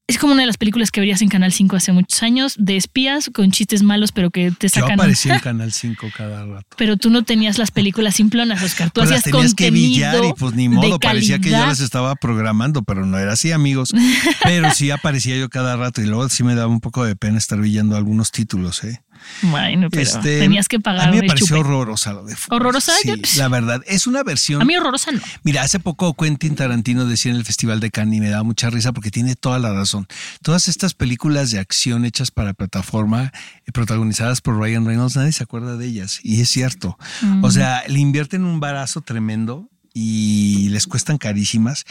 es 0.09 0.19
como 0.19 0.33
una 0.35 0.43
de 0.43 0.47
las 0.47 0.57
películas 0.57 0.93
que 0.93 1.01
verías 1.01 1.21
en 1.21 1.29
Canal 1.29 1.53
5 1.53 1.75
hace 1.77 1.91
muchos 1.93 2.23
años, 2.23 2.55
de 2.59 2.77
espías 2.77 3.29
con 3.35 3.51
chistes 3.51 3.83
malos, 3.83 4.13
pero 4.13 4.31
que 4.31 4.53
te 4.53 4.69
Yo 4.69 4.81
sacan. 4.81 4.93
aparecía 4.93 5.35
en 5.35 5.41
Canal 5.43 5.73
5 5.73 6.07
cada 6.17 6.47
rato. 6.47 6.77
Pero 6.77 6.97
tú 6.97 7.11
no 7.11 7.25
tenías 7.25 7.59
las 7.59 7.73
películas 7.73 8.15
simplonas, 8.15 8.63
Oscar. 8.63 8.91
Tú 8.91 9.01
Pues 9.01 9.11
las 9.11 9.21
hacías 9.21 9.33
tenías 9.33 9.55
que 9.55 9.71
billar 9.73 10.25
y 10.25 10.33
pues 10.35 10.55
ni 10.55 10.69
modo, 10.69 11.01
parecía 11.01 11.41
que 11.41 11.51
yo 11.51 11.59
las 11.59 11.81
estaba 11.81 12.15
programando, 12.15 12.83
pero 12.85 13.05
no 13.05 13.19
era 13.19 13.33
así, 13.33 13.51
amigos. 13.51 13.93
Pero 14.45 14.71
sí 14.73 14.91
aparecía 14.91 15.37
yo 15.37 15.49
cada 15.49 15.77
rato 15.77 16.01
y 16.01 16.07
luego 16.07 16.29
sí 16.29 16.45
me 16.45 16.55
daba 16.55 16.69
un 16.69 16.81
poco 16.81 17.05
de 17.05 17.17
pena 17.17 17.39
estar 17.39 17.61
villando 17.61 17.97
algunos 17.97 18.31
títulos, 18.31 18.85
¿eh? 18.85 19.01
Bueno, 19.43 19.89
pero 19.91 20.03
Este, 20.03 20.39
tenías 20.41 20.69
que 20.69 20.81
pagar 20.81 21.09
A 21.09 21.13
mí 21.13 21.21
me 21.21 21.27
pareció 21.27 21.49
chupe. 21.57 21.61
horrorosa 21.61 22.13
lo 22.13 22.25
de 22.25 22.35
Fubar. 22.37 22.61
¿Horrorosa? 22.61 22.93
Sí, 23.03 23.13
la 23.37 23.49
verdad, 23.49 23.83
es 23.87 24.07
una 24.07 24.23
versión. 24.23 24.63
A 24.63 24.65
mí 24.65 24.77
horrorosa 24.77 25.13
no. 25.13 25.21
Mira, 25.43 25.63
hace 25.63 25.79
poco 25.81 26.15
Quentin 26.15 26.55
Tarantino 26.55 27.05
decía 27.05 27.31
en 27.33 27.37
el 27.39 27.45
Festival 27.45 27.81
de 27.81 27.91
Cannes 27.91 28.17
y 28.19 28.21
me 28.21 28.31
daba 28.31 28.43
mucha 28.43 28.71
risa 28.71 28.93
porque 28.93 29.11
tiene 29.11 29.35
toda 29.37 29.59
la 29.59 29.73
razón. 29.73 30.07
Todas 30.43 30.69
estas 30.69 30.95
películas 30.95 31.51
de 31.51 31.59
acción 31.59 32.05
hechas 32.05 32.31
para 32.31 32.55
plataforma, 32.55 33.33
eh, 33.67 33.73
protagonizadas 33.73 34.41
por 34.41 34.59
Ryan 34.59 34.87
Reynolds, 34.87 35.17
nadie 35.17 35.33
se 35.33 35.43
acuerda 35.43 35.77
de 35.77 35.87
ellas. 35.87 36.19
Y 36.23 36.41
es 36.41 36.49
cierto. 36.49 36.99
O 37.43 37.51
sea, 37.51 37.83
le 37.89 37.99
invierten 37.99 38.45
un 38.45 38.61
barazo 38.61 39.01
tremendo 39.03 39.69
y 39.99 40.69
les 40.71 40.87
cuestan 40.87 41.17
carísimas. 41.19 41.85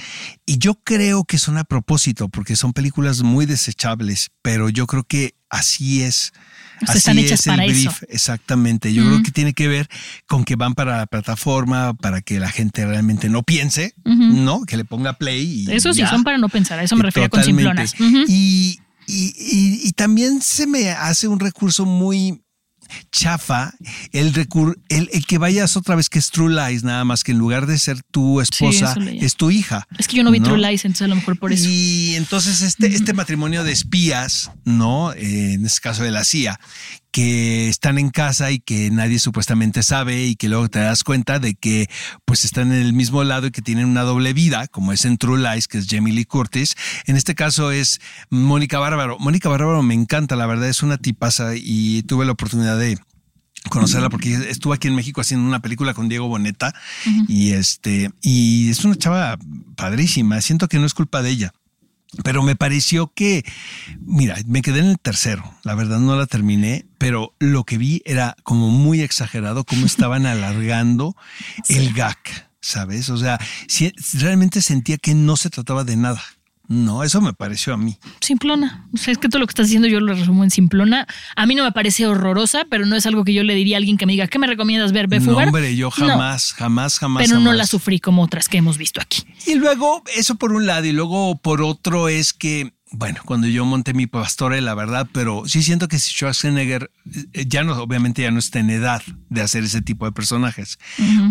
Y 0.45 0.57
yo 0.59 0.75
creo 0.75 1.23
que 1.23 1.37
son 1.39 1.57
a 1.57 1.63
propósito 1.63 2.29
porque 2.29 2.55
son 2.55 2.71
películas 2.73 3.23
muy 3.23 3.45
desechables, 3.47 4.29
pero 4.43 4.69
yo 4.69 4.85
creo 4.87 5.03
que 5.03 5.33
así 5.49 6.03
es. 6.03 6.31
O 6.81 6.85
sea, 6.85 6.89
Así 6.89 6.97
están 6.99 7.17
hechas 7.19 7.39
es 7.39 7.47
el 7.47 7.51
para 7.53 7.65
eso. 7.65 7.89
brief, 7.89 8.03
exactamente. 8.09 8.93
Yo 8.93 9.05
creo 9.05 9.23
que 9.23 9.31
tiene 9.31 9.53
que 9.53 9.67
ver 9.67 9.87
con 10.27 10.43
que 10.43 10.55
van 10.55 10.73
para 10.73 10.97
la 10.97 11.05
plataforma, 11.07 11.93
para 11.93 12.21
que 12.21 12.39
la 12.39 12.49
gente 12.49 12.85
realmente 12.85 13.29
no 13.29 13.43
piense, 13.43 13.93
¿no? 14.03 14.65
Que 14.65 14.77
le 14.77 14.85
ponga 14.85 15.13
play. 15.13 15.65
Y 15.67 15.71
Eso 15.71 15.93
sí, 15.93 15.99
ya. 16.01 16.09
son 16.09 16.23
para 16.23 16.37
no 16.37 16.49
pensar. 16.49 16.79
A 16.79 16.83
eso 16.83 16.95
me 16.95 17.01
Y 17.01 17.03
refería 17.03 17.29
con 17.29 17.39
totalmente. 17.41 17.87
simplonas. 17.87 17.93
Ujú. 18.23 18.25
y, 18.27 18.79
y- 19.07 19.33
y- 19.37 19.87
y 19.87 19.91
también 19.91 20.41
se 20.41 20.65
me 20.67 20.89
hace 20.89 21.27
un 21.27 21.39
recurso 21.39 21.85
muy 21.85 22.41
chafa 23.11 23.73
el, 24.11 24.33
recur 24.33 24.79
el, 24.89 25.09
el 25.13 25.25
que 25.25 25.37
vayas 25.37 25.77
otra 25.77 25.95
vez 25.95 26.09
que 26.09 26.19
es 26.19 26.29
True 26.31 26.53
Lies, 26.53 26.83
nada 26.83 27.03
más 27.05 27.23
que 27.23 27.31
en 27.31 27.37
lugar 27.37 27.65
de 27.65 27.77
ser 27.79 28.01
tu 28.11 28.41
esposa, 28.41 28.95
es 29.13 29.35
tu 29.35 29.51
hija. 29.51 29.87
Es 29.97 30.07
que 30.07 30.17
yo 30.17 30.23
no 30.23 30.31
vi 30.31 30.39
¿no? 30.39 30.45
True 30.45 30.59
Lies, 30.59 30.85
entonces 30.85 31.05
a 31.05 31.07
lo 31.07 31.15
mejor 31.15 31.37
por 31.37 31.53
eso. 31.53 31.67
Y 31.69 32.15
entonces 32.15 32.61
este, 32.61 32.87
este 32.87 33.13
matrimonio 33.13 33.63
de 33.63 33.71
espías, 33.71 34.51
¿no? 34.63 35.13
Eh, 35.13 35.53
en 35.53 35.65
este 35.65 35.81
caso 35.81 36.03
de 36.03 36.11
la 36.11 36.23
CIA, 36.23 36.59
que 37.15 37.69
están 37.69 37.97
en 37.97 38.09
casa 38.09 38.51
y 38.51 38.59
que 38.59 38.91
nadie 38.91 39.19
supuestamente 39.19 39.83
sabe 39.83 40.25
y 40.25 40.35
que 40.35 40.49
luego 40.49 40.67
te 40.67 40.79
das 40.79 41.05
cuenta 41.05 41.39
de 41.39 41.55
que 41.55 41.89
pues 42.25 42.43
están 42.43 42.73
en 42.73 42.81
el 42.81 42.91
mismo 42.91 43.23
lado 43.23 43.47
y 43.47 43.51
que 43.51 43.61
tienen 43.61 43.85
una 43.85 44.01
doble 44.01 44.33
vida, 44.33 44.67
como 44.67 44.91
es 44.91 45.05
en 45.05 45.17
True 45.17 45.41
Lies, 45.41 45.69
que 45.69 45.77
es 45.77 45.87
Jamie 45.89 46.13
Lee 46.13 46.25
Curtis. 46.25 46.75
En 47.05 47.15
este 47.15 47.33
caso 47.33 47.71
es 47.71 48.01
Mónica 48.29 48.79
Bárbaro. 48.79 49.17
Mónica 49.17 49.47
Bárbaro 49.47 49.81
me 49.81 49.93
encanta, 49.93 50.35
la 50.35 50.45
verdad 50.45 50.67
es 50.67 50.83
una 50.83 50.97
tipaza 50.97 51.53
y 51.55 52.03
tuve 52.03 52.25
la 52.25 52.33
oportunidad 52.33 52.74
de 52.75 52.97
conocerla 53.69 54.09
porque 54.09 54.33
estuvo 54.49 54.73
aquí 54.73 54.87
en 54.87 54.95
México 54.95 55.21
haciendo 55.21 55.47
una 55.47 55.59
película 55.59 55.93
con 55.93 56.07
Diego 56.09 56.27
Boneta 56.27 56.73
y 57.27 57.51
este 57.53 58.11
y 58.21 58.69
es 58.69 58.83
una 58.85 58.95
chava 58.95 59.37
padrísima. 59.75 60.39
Siento 60.41 60.67
que 60.67 60.77
no 60.79 60.85
es 60.85 60.93
culpa 60.93 61.21
de 61.21 61.29
ella. 61.31 61.53
Pero 62.23 62.43
me 62.43 62.55
pareció 62.55 63.11
que, 63.13 63.43
mira, 64.05 64.37
me 64.45 64.61
quedé 64.61 64.79
en 64.79 64.85
el 64.85 64.99
tercero, 64.99 65.53
la 65.63 65.75
verdad 65.75 65.99
no 65.99 66.15
la 66.15 66.27
terminé, 66.27 66.85
pero 66.97 67.33
lo 67.39 67.65
que 67.65 67.77
vi 67.77 68.01
era 68.05 68.37
como 68.43 68.69
muy 68.69 69.01
exagerado 69.01 69.65
cómo 69.65 69.85
estaban 69.85 70.25
alargando 70.25 71.17
el 71.67 71.91
gag, 71.93 72.17
¿sabes? 72.61 73.09
O 73.09 73.17
sea, 73.17 73.37
si- 73.67 73.91
realmente 74.13 74.61
sentía 74.61 74.97
que 74.97 75.13
no 75.13 75.35
se 75.35 75.49
trataba 75.49 75.83
de 75.83 75.97
nada. 75.97 76.23
No, 76.67 77.03
eso 77.03 77.21
me 77.21 77.33
pareció 77.33 77.73
a 77.73 77.77
mí. 77.77 77.97
Simplona. 78.21 78.87
O 78.93 78.97
sea, 78.97 79.11
es 79.11 79.17
que 79.17 79.29
todo 79.29 79.39
lo 79.39 79.47
que 79.47 79.51
estás 79.51 79.67
diciendo 79.67 79.87
yo 79.87 79.99
lo 79.99 80.13
resumo 80.13 80.43
en 80.43 80.51
simplona. 80.51 81.07
A 81.35 81.45
mí 81.45 81.55
no 81.55 81.63
me 81.63 81.71
parece 81.71 82.07
horrorosa, 82.07 82.65
pero 82.69 82.85
no 82.85 82.95
es 82.95 83.05
algo 83.05 83.23
que 83.23 83.33
yo 83.33 83.43
le 83.43 83.53
diría 83.55 83.77
a 83.77 83.79
alguien 83.79 83.97
que 83.97 84.05
me 84.05 84.13
diga, 84.13 84.27
¿qué 84.27 84.39
me 84.39 84.47
recomiendas 84.47 84.91
ver? 84.91 85.07
¿Ve 85.07 85.19
No, 85.19 85.37
hombre, 85.37 85.75
yo 85.75 85.89
No, 85.97 86.07
jamás, 86.07 86.53
jamás, 86.53 86.99
jamás. 86.99 87.23
pero 87.23 87.35
no 87.39 87.45
jamás. 87.45 87.57
la 87.57 87.67
sufrí 87.67 87.99
como 87.99 88.23
otras 88.23 88.49
que 88.49 88.57
hemos 88.57 88.77
visto 88.77 88.99
aquí. 89.01 89.23
Y 89.45 89.55
luego, 89.55 90.03
eso 90.15 90.35
por 90.35 90.51
un 90.53 90.65
lado, 90.65 90.85
y 90.85 90.91
luego 90.91 91.37
por 91.37 91.61
otro 91.61 92.09
es 92.09 92.33
que, 92.33 92.73
bueno, 92.91 93.19
cuando 93.25 93.47
yo 93.47 93.63
monté 93.65 93.93
mi 93.93 94.07
pastore, 94.07 94.61
la 94.61 94.73
verdad, 94.73 95.07
pero 95.11 95.43
sí 95.47 95.61
siento 95.61 95.87
que 95.87 95.99
si 95.99 96.11
Schwarzenegger 96.11 96.89
ya 97.33 97.63
no, 97.63 97.73
obviamente 97.81 98.23
ya 98.23 98.31
no 98.31 98.39
está 98.39 98.59
en 98.59 98.69
edad 98.71 99.01
de 99.29 99.41
hacer 99.41 99.63
ese 99.63 99.81
tipo 99.81 100.05
de 100.05 100.11
personajes, 100.11 100.79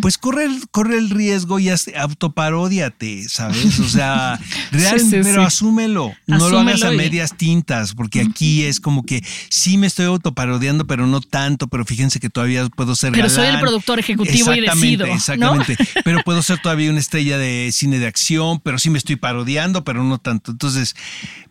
pues 0.01 0.19
corre 0.19 0.45
el, 0.45 0.69
corre 0.71 0.99
el 0.99 1.11
riesgo 1.11 1.59
y 1.59 1.69
autoparódiate, 1.69 3.29
¿sabes? 3.29 3.79
O 3.81 3.89
sea, 3.89 4.39
real, 4.73 5.01
Sí, 5.01 5.07
sí, 5.11 5.17
pero 5.23 5.43
sí. 5.43 5.47
asúmelo, 5.47 6.13
no 6.27 6.49
lo 6.51 6.59
hagas 6.61 6.83
a 6.83 6.87
Asúmelo 6.87 6.93
y- 6.95 6.97
medias 6.97 7.37
tintas, 7.37 7.95
porque 7.95 8.21
aquí 8.21 8.63
es 8.65 8.81
como 8.81 9.05
que 9.05 9.25
sí 9.49 9.79
me 9.79 9.87
estoy 9.87 10.07
autoparodiando, 10.07 10.87
pero 10.87 11.07
no 11.07 11.21
tanto, 11.21 11.69
pero 11.69 11.85
fíjense 11.85 12.21
que 12.21 12.31
todavía 12.31 12.67
puedo 12.69 12.95
ser 12.95 13.13
Pero 13.13 13.29
soy 13.29 13.45
el 13.45 13.53
galán. 13.53 13.61
productor 13.63 13.99
ejecutivo 13.99 14.55
y 14.55 14.59
Exactamente, 14.61 14.89
decido, 14.91 15.07
¿no? 15.07 15.15
Exactamente, 15.15 15.77
pero 16.05 16.23
puedo 16.25 16.43
ser 16.43 16.59
todavía 16.59 16.91
una 16.91 17.01
estrella 17.01 17.39
de 17.39 17.71
cine 17.73 17.99
de 17.99 18.07
acción, 18.07 18.61
pero 18.61 18.79
sí 18.79 18.91
me 18.91 18.99
estoy 18.99 19.17
parodiando, 19.17 19.85
pero 19.85 20.05
no 20.05 20.19
tanto. 20.19 20.53
Entonces, 20.53 20.95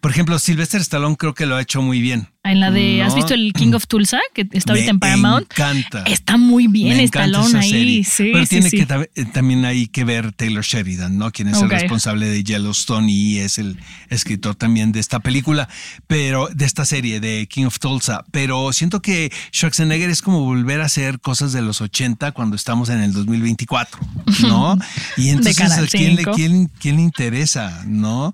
por 0.01 0.11
ejemplo, 0.11 0.37
Sylvester 0.39 0.81
Stallone 0.81 1.15
creo 1.17 1.33
que 1.33 1.45
lo 1.45 1.55
ha 1.55 1.61
hecho 1.61 1.81
muy 1.81 2.01
bien. 2.01 2.29
En 2.43 2.59
la 2.59 2.71
de, 2.71 3.01
¿has 3.01 3.09
No. 3.09 3.15
visto 3.15 3.33
el 3.33 3.53
King 3.53 3.73
of 3.73 3.87
Tulsa? 3.87 4.12
Que 4.33 4.47
está 4.51 4.73
ahorita 4.73 4.85
Me 4.87 4.91
en 4.91 4.99
Paramount. 4.99 5.51
encanta. 5.51 6.03
Está 6.03 6.37
muy 6.37 6.67
bien 6.67 6.97
Me 6.97 7.03
Stallone 7.03 7.57
ahí. 7.59 8.03
Sí, 8.03 8.29
Pero 8.33 8.43
sí, 8.45 8.49
tiene 8.49 8.69
sí. 8.69 8.77
que 8.85 9.09
eh, 9.15 9.25
también 9.33 9.65
hay 9.65 9.87
que 9.87 10.03
ver 10.03 10.31
Taylor 10.31 10.63
Sheridan, 10.63 11.17
¿no? 11.17 11.31
Quien 11.31 11.47
es 11.49 11.61
el 11.61 11.69
responsable 11.69 12.27
de 12.27 12.43
Yellowstone 12.43 13.09
y 13.11 13.39
es 13.39 13.57
el 13.57 13.79
escritor 14.09 14.55
también 14.55 14.91
de 14.91 14.99
esta 14.99 15.19
película, 15.19 15.67
pero 16.07 16.47
de 16.53 16.65
esta 16.65 16.85
serie 16.85 17.19
de 17.19 17.47
King 17.47 17.65
of 17.65 17.79
Tulsa. 17.79 18.23
Pero 18.31 18.71
siento 18.73 19.01
que 19.01 19.31
Schwarzenegger 19.53 20.09
es 20.09 20.21
como 20.21 20.41
volver 20.41 20.81
a 20.81 20.85
hacer 20.85 21.19
cosas 21.19 21.53
de 21.53 21.61
los 21.61 21.81
80 21.81 22.31
cuando 22.31 22.55
estamos 22.55 22.89
en 22.89 22.99
el 23.01 23.13
2024, 23.13 23.99
¿no? 24.41 24.77
Y 25.17 25.29
entonces 25.29 25.57
Canal 25.57 25.85
¿a 25.85 25.87
quién 25.87 26.15
le, 26.15 26.23
5. 26.23 26.31
quién- 26.35 26.71
quién 26.79 26.95
le 26.97 27.01
interesa, 27.03 27.83
no? 27.87 28.33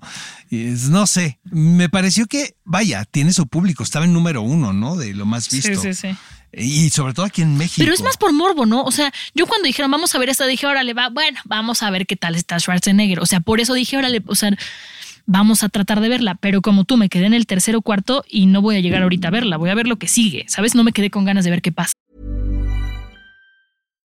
No 0.50 1.06
sé, 1.06 1.38
me 1.44 1.88
pareció 1.88 2.26
que, 2.26 2.56
vaya, 2.70 3.04
tiene 3.04 3.32
su 3.32 3.48
público, 3.48 3.82
estaba 3.82 4.04
en 4.04 4.12
número 4.12 4.42
uno, 4.42 4.72
¿no? 4.72 4.94
De 4.96 5.12
lo 5.12 5.26
más 5.26 5.44
Sí, 5.44 5.56
visto. 5.56 5.82
sí, 5.82 5.92
sí. 5.92 6.08
Y 6.52 6.90
sobre 6.90 7.14
todo 7.14 7.26
aquí 7.26 7.42
en 7.42 7.56
México. 7.56 7.76
Pero 7.78 7.92
es 7.92 8.00
más 8.02 8.16
por 8.16 8.32
morbo, 8.32 8.64
¿no? 8.64 8.82
O 8.84 8.92
sea, 8.92 9.12
yo 9.34 9.46
cuando 9.46 9.66
dijeron 9.66 9.90
vamos 9.90 10.14
a 10.14 10.18
ver 10.18 10.28
esta, 10.28 10.46
dije, 10.46 10.66
órale, 10.66 10.94
va, 10.94 11.08
bueno, 11.08 11.38
vamos 11.44 11.82
a 11.82 11.90
ver 11.90 12.06
qué 12.06 12.14
tal 12.16 12.36
está 12.36 12.58
Schwarzenegger. 12.60 13.18
O 13.20 13.26
sea, 13.26 13.40
por 13.40 13.60
eso 13.60 13.74
dije, 13.74 13.96
órale, 13.96 14.22
o 14.26 14.34
sea, 14.36 14.50
vamos 15.26 15.62
a 15.64 15.68
tratar 15.68 16.00
de 16.00 16.08
verla. 16.08 16.36
Pero 16.36 16.62
como 16.62 16.84
tú 16.84 16.96
me 16.96 17.08
quedé 17.08 17.26
en 17.26 17.34
el 17.34 17.46
tercer 17.46 17.74
o 17.76 17.82
cuarto 17.82 18.24
y 18.28 18.46
no 18.46 18.62
voy 18.62 18.76
a 18.76 18.80
llegar 18.80 19.02
ahorita 19.02 19.28
a 19.28 19.30
verla, 19.32 19.56
voy 19.56 19.70
a 19.70 19.74
ver 19.74 19.86
lo 19.88 19.96
que 19.96 20.06
sigue. 20.08 20.44
¿Sabes? 20.48 20.74
No 20.76 20.84
me 20.84 20.92
quedé 20.92 21.10
con 21.10 21.24
ganas 21.24 21.44
de 21.44 21.50
ver 21.50 21.62
qué 21.62 21.72
pasa. 21.72 21.92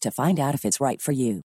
to 0.00 0.10
find 0.10 0.38
out 0.38 0.54
if 0.54 0.64
it's 0.64 0.80
right 0.80 1.00
for 1.00 1.12
you. 1.12 1.40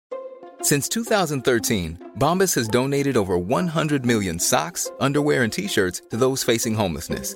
Since 0.61 0.89
2013, 0.89 2.11
Bombas 2.19 2.55
has 2.55 2.67
donated 2.67 3.17
over 3.17 3.37
100 3.37 4.05
million 4.05 4.39
socks, 4.39 4.91
underwear, 4.99 5.43
and 5.43 5.53
t 5.53 5.67
shirts 5.67 6.01
to 6.09 6.17
those 6.17 6.43
facing 6.43 6.75
homelessness. 6.75 7.35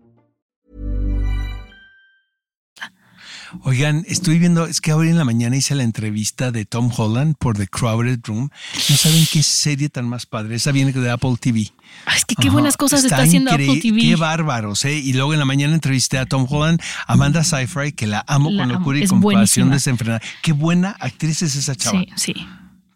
Oigan, 3.63 4.03
estoy 4.07 4.39
viendo, 4.39 4.65
es 4.65 4.81
que 4.81 4.91
ahora 4.91 5.09
en 5.09 5.17
la 5.17 5.25
mañana 5.25 5.55
hice 5.55 5.75
la 5.75 5.83
entrevista 5.83 6.51
de 6.51 6.65
Tom 6.65 6.91
Holland 6.95 7.35
por 7.37 7.57
The 7.57 7.67
Crowded 7.67 8.19
Room. 8.23 8.49
No 8.89 8.95
saben 8.97 9.27
qué 9.31 9.43
serie 9.43 9.89
tan 9.89 10.07
más 10.07 10.25
padre. 10.25 10.55
Esa 10.55 10.71
viene 10.71 10.91
de 10.91 11.09
Apple 11.11 11.35
TV. 11.39 11.71
Ay, 12.05 12.17
es 12.17 12.25
que 12.25 12.35
qué 12.35 12.47
Ajá, 12.47 12.53
buenas 12.53 12.77
cosas 12.77 13.03
está, 13.03 13.17
haciendo 13.21 13.51
increí- 13.51 13.69
Apple 13.69 13.81
TV. 13.81 13.99
Qué 14.01 14.15
bárbaros, 14.15 14.85
¿eh? 14.85 14.97
Y 14.97 15.13
luego 15.13 15.33
en 15.33 15.39
la 15.39 15.45
mañana 15.45 15.73
entrevisté 15.73 16.17
a 16.17 16.25
Tom 16.25 16.45
Holland, 16.49 16.81
Amanda 17.07 17.43
Seyfried, 17.43 17.93
que 17.95 18.07
la 18.07 18.23
amo 18.27 18.49
La 18.51 18.63
con 18.63 18.69
amo, 18.71 18.79
locura 18.79 18.97
y 18.99 19.07
compasión 19.07 19.21
buenísima. 19.21 19.73
desenfrenada. 19.73 20.21
Qué 20.41 20.53
buena 20.53 20.91
actriz 20.99 21.41
es 21.41 21.55
esa 21.55 21.75
chava. 21.75 21.99
Sí, 21.99 22.33
sí. 22.33 22.47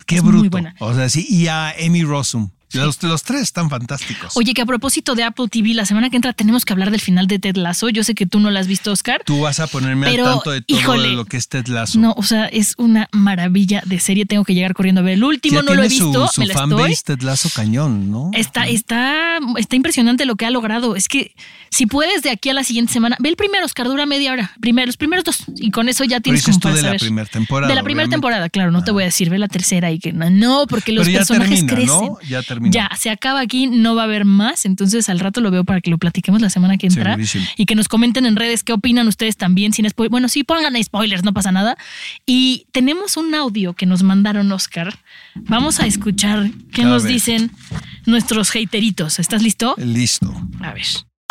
Qué 0.06 0.16
es 0.18 0.22
bruto. 0.22 0.40
muy 0.40 0.50
buena. 0.50 0.76
O 0.80 0.94
sea, 0.94 1.10
sí. 1.10 1.26
Y 1.30 1.48
a 1.48 1.74
Amy 1.86 2.04
Rossum. 2.04 2.50
Los, 2.76 3.02
los 3.04 3.24
tres 3.24 3.42
están 3.42 3.70
fantásticos. 3.70 4.36
Oye, 4.36 4.54
que 4.54 4.62
a 4.62 4.66
propósito 4.66 5.16
de 5.16 5.24
Apple 5.24 5.48
TV, 5.50 5.74
la 5.74 5.86
semana 5.86 6.10
que 6.10 6.16
entra 6.16 6.34
tenemos 6.34 6.66
que 6.66 6.74
hablar 6.74 6.92
del 6.92 7.02
final 7.02 7.28
de 7.28 7.40
Ted 7.40 7.56
Lasso. 7.56 7.90
Yo 7.90 8.04
sé 8.04 8.16
que 8.16 8.26
tú 8.26 8.40
no 8.40 8.52
la 8.52 8.60
has 8.60 8.68
visto, 8.68 8.92
Oscar. 8.92 9.22
Tú 9.26 9.42
vas 9.42 9.60
a 9.60 9.68
ponerme 9.68 10.08
Pero, 10.08 10.26
al 10.28 10.34
tanto 10.36 10.52
de 10.52 10.62
todo 10.62 10.78
híjole, 10.80 11.10
lo 11.14 11.26
que 11.26 11.38
es 11.38 11.48
Ted 11.48 11.68
Lasso. 11.68 12.00
No, 12.00 12.14
o 12.18 12.24
sea, 12.24 12.46
es 12.46 12.74
una 12.78 13.08
maravilla 13.12 13.82
de 13.86 14.00
serie. 14.00 14.26
Tengo 14.26 14.44
que 14.44 14.54
llegar 14.54 14.74
corriendo 14.74 15.02
a 15.02 15.04
ver 15.04 15.14
el 15.14 15.24
último. 15.24 15.56
Ya 15.56 15.62
no 15.64 15.74
lo 15.74 15.84
he 15.84 15.88
tiene 15.90 16.04
su- 16.04 16.10
visto. 16.12 16.28
Su, 16.34 16.42
me 16.42 16.48
la 16.48 16.54
fanbase 16.54 16.92
estoy. 16.92 17.16
Ted 17.16 17.24
Lasso 17.24 17.50
cañón, 17.56 18.12
¿no? 18.12 18.32
Está, 18.34 18.66
está, 18.68 19.40
está 19.58 19.76
impresionante 19.76 20.26
lo 20.26 20.36
que 20.36 20.46
ha 20.46 20.52
logrado. 20.52 20.96
Es 20.96 21.08
que 21.08 21.34
si 21.70 21.86
puedes 21.86 22.22
de 22.24 22.30
aquí 22.30 22.50
a 22.50 22.54
la 22.54 22.64
siguiente 22.64 22.94
semana, 22.94 23.16
ve 23.20 23.30
el 23.30 23.36
primero, 23.36 23.66
Oscar, 23.66 23.88
dura 23.88 24.06
media 24.06 24.32
hora. 24.32 24.52
Primero, 24.60 24.86
los 24.88 24.98
primeros 24.98 25.24
dos. 25.26 25.44
Y 25.58 25.72
con 25.72 25.90
eso 25.90 26.04
ya 26.04 26.18
Pero 26.18 26.24
tienes 26.24 26.42
dices 26.46 26.56
como 26.56 26.74
tú 26.74 26.80
para 26.80 26.88
de 26.88 26.94
la 26.94 27.00
primera 27.00 27.28
temporada. 27.30 27.70
De 27.70 27.76
la 27.76 27.84
primera 27.84 28.10
temporada, 28.10 28.50
claro, 28.50 28.72
no 28.72 28.84
te 28.84 28.92
voy 28.92 29.04
a 29.04 29.06
decir, 29.08 29.30
ve 29.30 29.38
la 29.40 29.48
tercera 29.48 29.92
y 29.92 30.00
que 30.00 30.14
no, 30.14 30.30
no, 30.30 30.66
porque 30.68 30.92
los 30.92 31.06
Pero 31.06 31.14
ya 31.14 31.20
personajes 31.20 31.66
termina, 31.66 31.74
crecen. 31.76 32.08
¿no? 32.08 32.18
Ya 32.28 32.42
termina. 32.44 32.65
Ya, 32.72 32.90
se 32.98 33.10
acaba 33.10 33.40
aquí, 33.40 33.68
no 33.68 33.96
va 33.96 34.04
a 34.04 34.06
haber 34.06 34.26
más, 34.26 34.66
entonces 34.66 35.10
al 35.10 35.20
rato 35.20 35.42
lo 35.42 35.52
veo 35.52 35.64
para 35.64 35.82
que 35.82 35.90
lo 35.90 35.98
platiquemos 35.98 36.42
la 36.42 36.50
semana 36.50 36.78
que 36.78 36.88
entra 36.88 37.12
Segurísimo. 37.12 37.46
y 37.58 37.66
que 37.66 37.76
nos 37.76 37.88
comenten 37.88 38.26
en 38.26 38.36
redes 38.36 38.64
qué 38.64 38.74
opinan 38.74 39.08
ustedes 39.08 39.38
también 39.38 39.74
sin 39.74 39.90
spoilers. 39.90 40.12
Bueno, 40.12 40.30
sí, 40.30 40.44
pongan 40.44 40.82
spoilers, 40.84 41.24
no 41.24 41.34
pasa 41.34 41.52
nada. 41.52 41.78
Y 42.26 42.68
tenemos 42.72 43.18
un 43.18 43.34
audio 43.36 43.74
que 43.74 43.86
nos 43.86 44.04
mandaron 44.04 44.52
Oscar. 44.52 44.98
Vamos 45.36 45.80
a 45.80 45.86
escuchar 45.88 46.50
qué 46.72 46.84
A 46.84 46.86
nos 46.86 47.04
ver. 47.04 47.14
dicen 47.14 47.52
nuestros 48.06 48.52
hateritos. 48.56 49.20
¿Estás 49.20 49.42
listo? 49.42 49.76
Listo. 49.78 50.34
A 50.62 50.74
ver. 50.74 50.86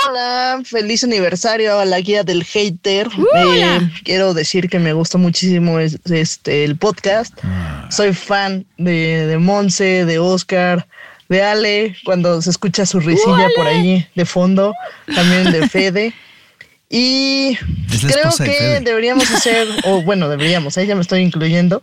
Hola, 0.07 0.61
feliz 0.65 1.03
aniversario 1.05 1.79
a 1.79 1.85
la 1.87 1.99
guía 2.01 2.25
del 2.25 2.45
hater. 2.45 3.09
Hola. 3.33 3.77
Eh, 3.77 3.91
quiero 4.03 4.35
decir 4.35 4.69
que 4.69 4.79
me 4.79 4.93
gustó 4.93 5.17
muchísimo 5.19 5.79
es- 5.79 5.99
este 6.11 6.65
el 6.65 6.77
podcast. 6.77 7.33
Ah. 7.43 7.89
Soy 7.91 8.13
fan 8.13 8.67
de, 8.77 9.27
de 9.27 9.39
Monse, 9.39 10.05
de 10.05 10.19
Oscar, 10.19 10.87
de 11.29 11.43
Ale, 11.43 11.97
cuando 12.05 12.41
se 12.43 12.51
escucha 12.51 12.87
su 12.87 13.01
risilla 13.01 13.49
por 13.57 13.67
ahí 13.67 14.07
de 14.15 14.25
fondo, 14.25 14.75
también 15.15 15.51
de 15.53 15.69
Fede. 15.69 16.15
Y 16.91 17.57
creo 18.09 18.31
de 18.39 18.45
que 18.45 18.81
deberíamos 18.81 19.31
hacer, 19.31 19.67
o 19.85 20.03
bueno, 20.03 20.29
deberíamos, 20.29 20.77
ahí 20.79 20.87
ya 20.87 20.95
me 20.95 21.01
estoy 21.01 21.23
incluyendo, 21.23 21.83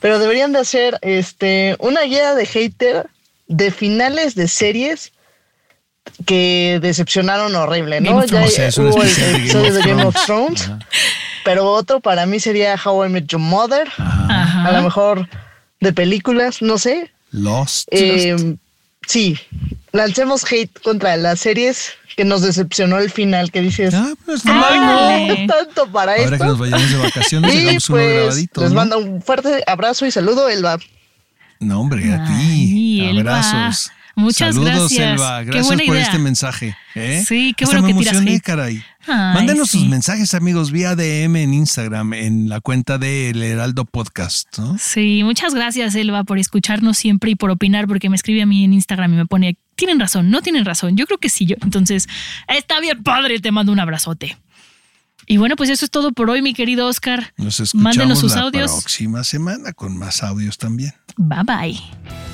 pero 0.00 0.18
deberían 0.18 0.52
de 0.52 0.60
hacer 0.60 0.98
este 1.02 1.76
una 1.78 2.02
guía 2.02 2.34
de 2.34 2.46
hater 2.46 3.06
de 3.46 3.70
finales 3.70 4.34
de 4.34 4.48
series 4.48 5.12
que 6.26 6.78
decepcionaron 6.82 7.54
horrible, 7.54 8.00
¿no? 8.00 8.16
Game 8.16 8.24
of 8.24 8.30
Ya 8.30 8.44
O 8.44 8.48
sea, 8.48 8.70
hubo 8.82 9.02
de 9.02 9.12
Game 9.12 9.38
episodio 9.38 9.68
of 9.68 9.74
de 9.74 9.90
Game 9.90 10.04
of 10.04 10.16
Thrones. 10.26 10.70
Pero 11.44 11.70
otro 11.70 12.00
para 12.00 12.26
mí 12.26 12.40
sería 12.40 12.76
How 12.82 13.06
I 13.06 13.08
Met 13.08 13.26
Your 13.26 13.40
Mother, 13.40 13.88
Ajá. 13.96 14.68
a 14.68 14.72
lo 14.72 14.82
mejor 14.82 15.28
de 15.80 15.92
películas, 15.92 16.62
no 16.62 16.78
sé. 16.78 17.10
Lost. 17.30 17.88
Eh, 17.90 18.56
sí, 19.08 19.36
lancemos 19.92 20.44
hate 20.50 20.78
contra 20.82 21.16
las 21.16 21.40
series 21.40 21.92
que 22.16 22.24
nos 22.24 22.42
decepcionó 22.42 22.98
el 22.98 23.10
final, 23.10 23.50
que 23.52 23.60
dices, 23.60 23.94
Ah, 23.94 24.12
pues 24.26 24.44
no, 24.44 24.54
no 24.54 25.46
tanto 25.46 25.86
para 25.92 26.12
Ahora 26.12 26.24
que 26.28 26.34
esto. 26.34 26.44
nos 26.46 26.58
vayamos 26.58 26.90
de 26.90 26.96
vacaciones, 26.98 27.54
Y 27.54 27.58
hagamos 27.60 27.88
uno 27.90 27.96
pues 27.98 28.14
grabadito. 28.16 28.60
les 28.62 28.70
¿no? 28.70 28.76
mando 28.76 28.98
un 28.98 29.22
fuerte 29.22 29.62
abrazo 29.66 30.04
y 30.06 30.10
saludo, 30.10 30.48
Elba. 30.48 30.78
No, 31.60 31.80
hombre, 31.80 32.12
a 32.12 32.24
ti. 32.24 33.02
Elba. 33.08 33.38
Abrazos. 33.38 33.90
Muchas 34.16 34.54
Saludos, 34.56 34.74
gracias. 34.90 35.12
Elba. 35.12 35.38
Qué 35.40 35.44
Gracias 35.46 35.66
buena 35.68 35.82
por 35.86 35.94
idea. 35.94 36.04
este 36.06 36.18
mensaje. 36.18 36.76
¿eh? 36.96 37.24
Sí, 37.26 37.54
qué 37.56 37.64
Hasta 37.64 37.76
bueno 37.76 37.86
me 37.86 37.92
que 37.94 37.98
tiras 38.00 38.14
emocioné, 38.16 38.36
hate. 38.36 38.44
caray. 38.44 38.84
Ay, 39.08 39.34
Mándenos 39.34 39.70
sus 39.70 39.86
mensajes, 39.86 40.34
amigos, 40.34 40.70
vía 40.70 40.94
DM 40.94 41.36
en 41.36 41.54
Instagram, 41.54 42.12
en 42.12 42.48
la 42.48 42.60
cuenta 42.60 42.98
del 42.98 43.42
Heraldo 43.42 43.84
Podcast. 43.86 44.58
¿no? 44.58 44.76
Sí, 44.78 45.22
muchas 45.24 45.54
gracias, 45.54 45.94
Elba, 45.94 46.24
por 46.24 46.38
escucharnos 46.38 46.98
siempre 46.98 47.30
y 47.30 47.34
por 47.34 47.50
opinar, 47.50 47.86
porque 47.86 48.10
me 48.10 48.16
escribe 48.16 48.42
a 48.42 48.46
mí 48.46 48.64
en 48.64 48.72
Instagram 48.74 49.14
y 49.14 49.16
me 49.16 49.26
pone, 49.26 49.56
tienen 49.76 49.98
razón, 49.98 50.30
no 50.30 50.42
tienen 50.42 50.64
razón. 50.64 50.96
Yo 50.96 51.06
creo 51.06 51.18
que 51.18 51.28
sí, 51.30 51.46
yo. 51.46 51.56
Entonces, 51.62 52.06
está 52.48 52.80
bien, 52.80 53.02
padre, 53.02 53.38
te 53.40 53.50
mando 53.50 53.72
un 53.72 53.80
abrazote. 53.80 54.36
Y 55.26 55.36
bueno, 55.36 55.56
pues 55.56 55.68
eso 55.70 55.84
es 55.84 55.90
todo 55.90 56.12
por 56.12 56.30
hoy, 56.30 56.40
mi 56.42 56.54
querido 56.54 56.86
Oscar. 56.86 57.32
Nos 57.36 57.60
escuchamos 57.60 57.96
Mándenos 57.96 58.18
sus 58.20 58.34
la 58.34 58.42
audios. 58.42 58.70
próxima 58.70 59.24
semana 59.24 59.72
con 59.72 59.96
más 59.98 60.22
audios 60.22 60.56
también. 60.58 60.94
Bye 61.16 61.42
bye. 61.44 61.80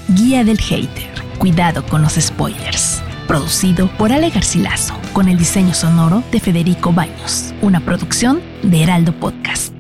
Guía 0.08 0.44
del 0.44 0.58
Hater. 0.60 1.10
Cuidado 1.38 1.84
con 1.86 2.02
los 2.02 2.12
spoilers. 2.14 3.02
Producido 3.26 3.88
por 3.96 4.12
Ale 4.12 4.30
Garcilaso, 4.30 4.94
con 5.12 5.28
el 5.28 5.38
diseño 5.38 5.74
sonoro 5.74 6.22
de 6.30 6.40
Federico 6.40 6.92
Baños, 6.92 7.54
una 7.62 7.80
producción 7.80 8.42
de 8.62 8.82
Heraldo 8.82 9.12
Podcast. 9.18 9.72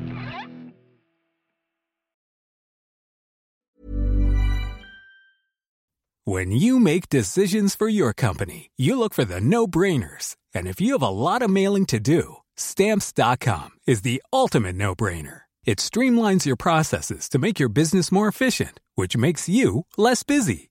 When 6.26 6.52
you 6.52 6.80
make 6.80 7.10
decisions 7.10 7.74
for 7.74 7.86
your 7.86 8.14
company, 8.14 8.70
you 8.78 8.98
look 8.98 9.12
for 9.12 9.26
the 9.26 9.42
no-brainers. 9.42 10.36
And 10.54 10.66
if 10.66 10.80
you 10.80 10.92
have 10.92 11.02
a 11.02 11.08
lot 11.10 11.42
of 11.42 11.50
mailing 11.50 11.84
to 11.86 12.00
do, 12.00 12.36
stamps.com 12.56 13.72
is 13.86 14.00
the 14.00 14.22
ultimate 14.32 14.74
no-brainer. 14.74 15.42
It 15.66 15.78
streamlines 15.78 16.46
your 16.46 16.56
processes 16.56 17.28
to 17.28 17.38
make 17.38 17.58
your 17.58 17.68
business 17.68 18.10
more 18.10 18.28
efficient, 18.28 18.80
which 18.94 19.16
makes 19.16 19.48
you 19.48 19.84
less 19.98 20.22
busy. 20.22 20.70